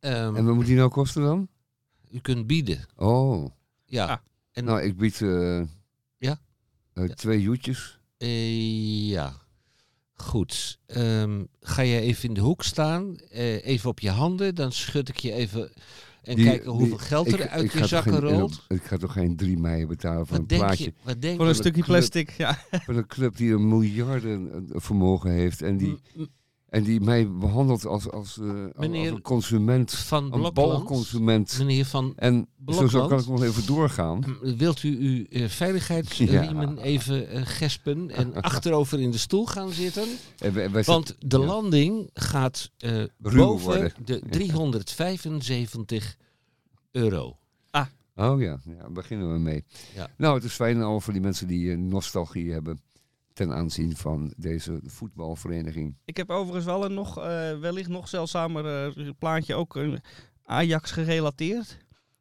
[0.00, 1.48] Ehm, en wat moet die nou kosten dan?
[2.10, 2.86] u kunt bieden.
[2.96, 3.46] Oh,
[3.86, 4.06] Ja.
[4.06, 4.18] Ah.
[4.52, 5.62] En nou ik bied eh,
[6.18, 6.40] Ja?
[6.92, 7.98] eh, twee joetjes.
[8.16, 9.39] Eh, ja.
[10.20, 10.78] Goed.
[10.86, 15.08] Ehm, ga je even in de hoek staan, eh, even op je handen, dan schud
[15.08, 15.72] ik je even
[16.22, 18.64] en Die- kijken hoeveel die- geld er ik- uit ik je zakken rolt.
[18.68, 20.92] Ik ga toch geen 3 mei betalen voor Wat een denk plaatje je?
[21.02, 21.56] Wat denk Voor een je?
[21.58, 21.96] stukje club.
[21.96, 22.58] plastic, ja.
[22.70, 26.24] van een club die een miljarden eh, vermogen heeft en die, m-
[26.70, 28.46] en die mij behandelt als, als, eh,
[28.76, 31.58] als- een consument, Van een Blokland, balconsument.
[31.58, 33.08] meneer Van En zo, zo Blokland?
[33.08, 34.36] kan ik nog even doorgaan.
[34.56, 40.04] Wilt u uw eh, veiligheidsriemen even eh, gespen en achterover in de stoel gaan zitten?
[40.38, 41.44] En wij- wij Want de ja.
[41.44, 42.70] landing gaat
[43.18, 43.92] boven worden.
[44.04, 46.16] de 375
[46.92, 47.34] euro.
[48.16, 49.64] Oh ja, ja, daar beginnen we mee.
[49.94, 50.08] Ja.
[50.16, 52.80] Nou, het is fijn al voor die mensen die nostalgie hebben
[53.40, 55.96] ten aanzien van deze voetbalvereniging.
[56.04, 59.78] Ik heb overigens wel een nog, eh, wellicht nog zeldzamer eh, plaatje, ook
[60.44, 61.78] Ajax gerelateerd.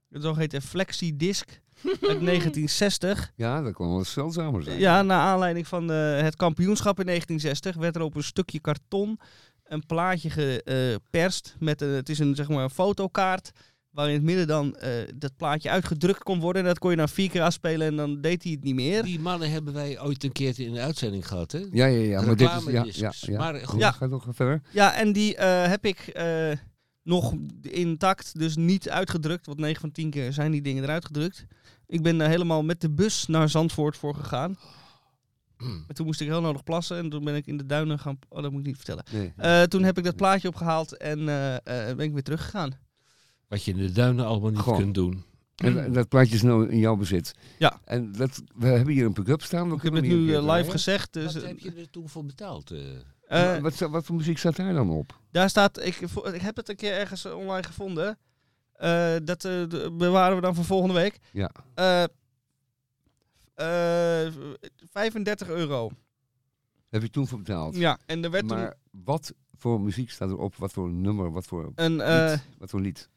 [0.09, 1.49] Het zo heet een Flexi Disc
[1.83, 3.31] uit 1960.
[3.35, 4.79] Ja, dat kan wel zeldzamer zijn.
[4.79, 9.19] Ja, naar aanleiding van eh, het kampioenschap in 1960 werd er op een stukje karton
[9.63, 11.55] een plaatje geperst.
[11.59, 13.51] met een, het is een, zeg maar, een fotokaart
[13.91, 16.61] waar in het midden dan eh, dat plaatje uitgedrukt kon worden.
[16.61, 19.03] En dat kon je dan vier keer afspelen en dan deed hij het niet meer.
[19.03, 21.59] Die mannen hebben wij ooit een keertje in de uitzending gehad, hè?
[21.71, 22.21] Ja, ja, ja.
[22.21, 22.49] Maar dit
[22.85, 23.37] is, ja, ja, ja.
[23.37, 23.79] Maar goed.
[23.79, 24.61] Ja, ga nog verder.
[24.71, 26.51] Ja, en die eh, heb ik eh,
[27.03, 29.45] nog intact, dus niet uitgedrukt.
[29.45, 31.45] Want 9 van 10 keer zijn die dingen eruit gedrukt.
[31.87, 34.57] Ik ben er helemaal met de bus naar Zandvoort voor gegaan.
[35.59, 38.19] En toen moest ik heel nodig plassen en toen ben ik in de duinen gaan...
[38.29, 39.03] Oh, dat moet ik niet vertellen.
[39.11, 39.33] Nee.
[39.37, 42.71] Eh, toen heb ik dat plaatje opgehaald en eh, eh, ben ik weer teruggegaan.
[43.49, 45.23] Wat je in de duinen allemaal niet kunt doen.
[45.55, 47.31] En, en dat plaatje is nou in jouw bezit.
[47.57, 47.79] Ja.
[47.83, 49.69] En dat, we hebben hier een pick-up staan.
[49.69, 50.71] We Ik heb kunnen het nu eh, live draaien.
[50.71, 51.13] gezegd.
[51.13, 52.71] Dus, Wat heb je er toen voor betaald?
[52.71, 53.55] eh?
[53.55, 55.19] eh, wat, wat voor muziek staat daar dan op?
[55.31, 55.95] daar staat, ik,
[56.33, 58.17] ik heb het een keer ergens eh, online gevonden.
[58.73, 59.63] Eh, dat eh,
[59.97, 61.19] bewaren we dan voor volgende week.
[61.31, 61.51] Ja.
[61.73, 62.03] Eh,
[64.25, 64.33] eh,
[64.91, 65.89] 35 euro.
[66.89, 67.75] Heb je toen voor betaald?
[67.75, 70.55] Ja, en er werd Maar wat voor muziek staat erop?
[70.55, 71.31] Wat voor nummer?
[71.31, 72.43] Wat voor een eh, lied?
[72.57, 73.09] Wat voor lied?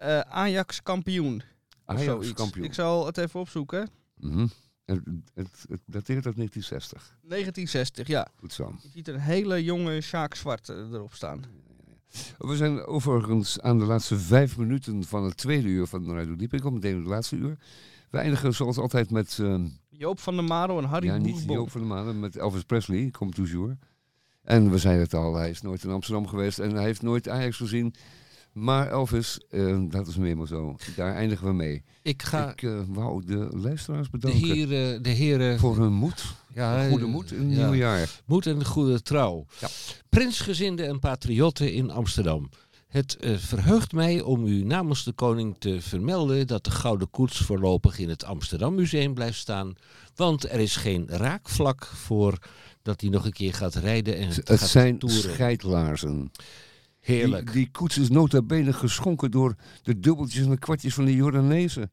[0.00, 1.42] Eh, Ajax kampioen.
[1.84, 2.64] Ajax kampioen.
[2.64, 3.88] Ik zal het even opzoeken.
[4.16, 4.46] Mhm.
[4.84, 5.00] het,
[5.34, 7.16] het, het dateert uit 1960.
[7.22, 8.28] 1960, ja.
[8.36, 8.74] Goed zo.
[8.82, 11.44] Je ziet een hele jonge Sjaak Zwart eh, erop staan.
[12.38, 16.54] We zijn overigens aan de laatste vijf minuten van het tweede uur van Radio Diep.
[16.54, 17.58] Ik kom meteen in het laatste uur.
[18.10, 19.38] We eindigen zoals altijd met...
[19.40, 21.56] ehm, Joop van der Maro en Harry ja, niet Boerbon.
[21.56, 23.74] Joop van der Maan, met Elvis Presley, komt toujours.
[24.42, 27.28] En we zeiden het al, hij is nooit in Amsterdam geweest en hij heeft nooit
[27.28, 27.94] Ajax gezien.
[28.52, 30.76] Maar Elvis, eh, dat is meer maar zo.
[30.96, 31.82] Daar eindigen we mee.
[32.02, 36.24] Ik ga Ik eh, wou de luisteraars de bedanken heren, de heren voor hun moed.
[36.54, 38.08] ja, Goede moed in het ja, nieuwe jaar.
[38.26, 39.46] moed en goede trouw.
[39.60, 39.68] Ja.
[40.08, 42.48] Prinsgezinden en patriotten in Amsterdam.
[42.88, 47.38] Het eh, verheugt mij om u namens de koning te vermelden dat de Gouden Koets
[47.38, 49.74] voorlopig in het Amsterdam Museum blijft staan.
[50.14, 52.38] Want er is geen raakvlak voor
[52.82, 55.20] dat hij nog een keer gaat rijden en Het gaat zijn toeren.
[55.32, 56.30] scheidlaarzen.
[57.00, 57.46] Heerlijk.
[57.46, 61.14] Die, die koets is nota bene geschonken door de dubbeltjes en de kwartjes van de
[61.14, 61.90] Jordanezen.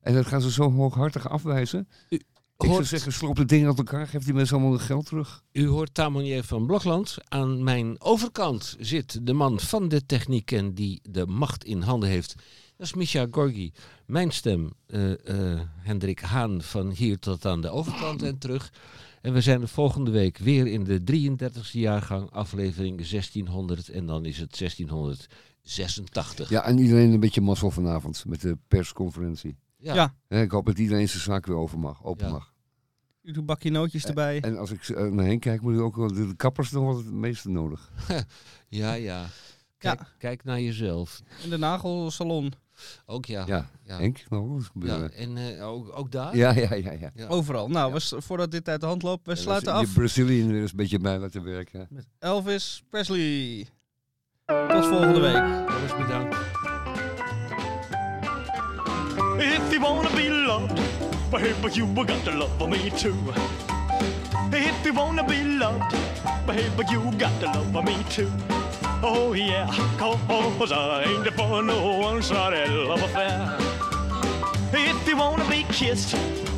[0.00, 1.88] En dat gaan ze zo hooghartig afwijzen.
[2.08, 2.24] Ik
[2.58, 5.42] zou zeggen, sloop het ding uit elkaar, geef die mensen allemaal hun geld terug.
[5.52, 7.16] U hoort Tamonier van Blokland.
[7.28, 12.08] Aan mijn overkant zit de man van de techniek en die de macht in handen
[12.08, 12.34] heeft.
[12.76, 13.72] Dat is Misha Gorgi.
[14.06, 15.12] Mijn stem, eh,
[15.52, 18.72] eh, Hendrik Haan, van hier tot aan de overkant en terug.
[19.20, 23.88] En we zijn de volgende week weer in de 33e jaargang, aflevering 1600.
[23.88, 26.48] En dan is het 1686.
[26.50, 29.56] Ja, en iedereen een beetje mazzel vanavond met de persconferentie.
[29.78, 29.94] Ja.
[29.94, 30.14] Ja.
[30.28, 32.32] Hè, Ik hoop dat iedereen zijn zaak weer over mag, open Ja.
[32.32, 32.54] mag.
[33.22, 34.40] U doet bakje nootjes erbij.
[34.40, 36.84] En als ik eh, naar heen kijk, moet ik ook wel de, de kappers nog
[36.84, 37.90] wel het meeste nodig.
[38.68, 39.26] ja, ja.
[39.78, 41.22] Kijk, kijk naar jezelf.
[41.42, 42.52] In de nagelsalon.
[43.06, 43.44] Ook ja.
[43.46, 43.96] Ja, ja.
[43.98, 45.12] Henk, wat Ja, gebeuren?
[45.14, 46.36] en eh, ook, ook daar?
[46.36, 46.90] Ja, ja, ja.
[46.92, 47.10] ja.
[47.14, 47.26] Ja.
[47.26, 47.68] Overal.
[47.68, 49.92] Nou, we voordat dit uit de hand loopt, we En sluiten af.
[49.94, 51.86] Brazilië weer eens een beetje bij laten werken.
[51.90, 53.66] met Elvis Presley.
[54.46, 55.68] Tot volgende week.
[55.68, 56.36] Alles bedankt.
[59.38, 60.80] If you wanna be loved,
[61.30, 63.14] baby, you got to love me too.
[64.52, 65.94] If you wanna be loved,
[66.46, 68.28] baby, you got to love me too.
[69.02, 69.66] Oh yeah,
[69.98, 73.56] cause I ain't for no one-sided love affair.
[74.72, 76.14] If you wanna be kissed,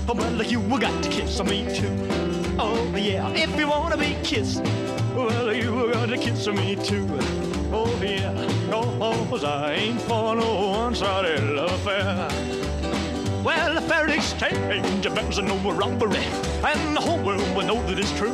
[0.09, 2.09] oh, well, you got to kiss on me too.
[2.59, 4.63] Oh yeah, if you wanna be kissed,
[5.15, 7.07] well, you got to kiss on me too.
[7.73, 8.33] Oh yeah,
[8.71, 12.29] cause I ain't for no one-sided love affair.
[13.43, 16.25] Well, a fair exchange events no robbery,
[16.65, 18.33] and the whole world will know that it's true.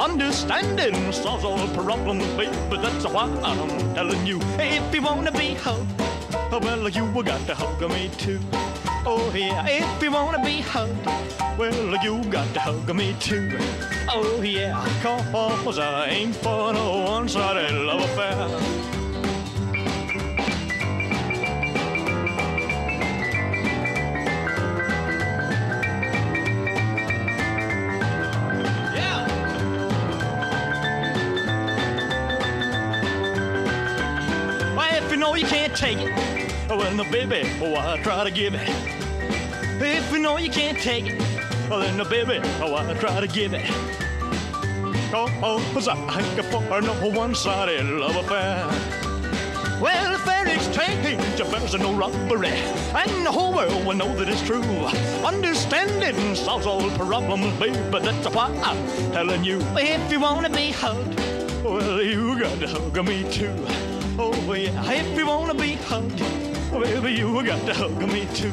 [0.00, 2.56] Understanding solves all problems, baby.
[2.70, 6.00] That's why I'm telling you, if you wanna be hugged,
[6.50, 8.40] well, you got to hug me too.
[9.04, 11.06] Oh yeah, if you wanna be hugged,
[11.58, 13.50] well you got to hug me too.
[14.08, 18.99] Oh yeah, cause I ain't for no one-sided love affair.
[35.80, 38.68] Take it, well, no, baby, oh, why try to give it?
[39.80, 41.18] If you know you can't take it,
[41.70, 43.64] well, then, no, baby, oh, why try to give it?
[45.14, 48.66] Oh, oh, cause I ain't for no one-sided love affair.
[49.80, 54.62] Well, fair exchange, there's no robbery, and the whole world will know that it's true.
[55.24, 57.78] Understanding solves all problems, baby.
[57.90, 61.18] That's why I'm telling you, if you wanna be hugged,
[61.64, 63.89] well, you got to hug me too.
[64.22, 66.18] Oh yeah, if you wanna be hugged,
[66.70, 68.52] baby, you got to hug me too.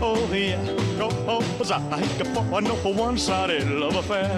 [0.00, 0.62] Oh yeah,
[1.00, 4.30] oh, cause I ain't for no one-sided love affair.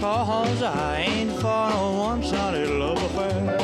[0.00, 3.58] Cause I ain't for no one-sided love affair.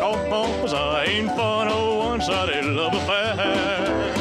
[0.00, 4.20] Oh, oh, cause I ain't for no one-sided love affair.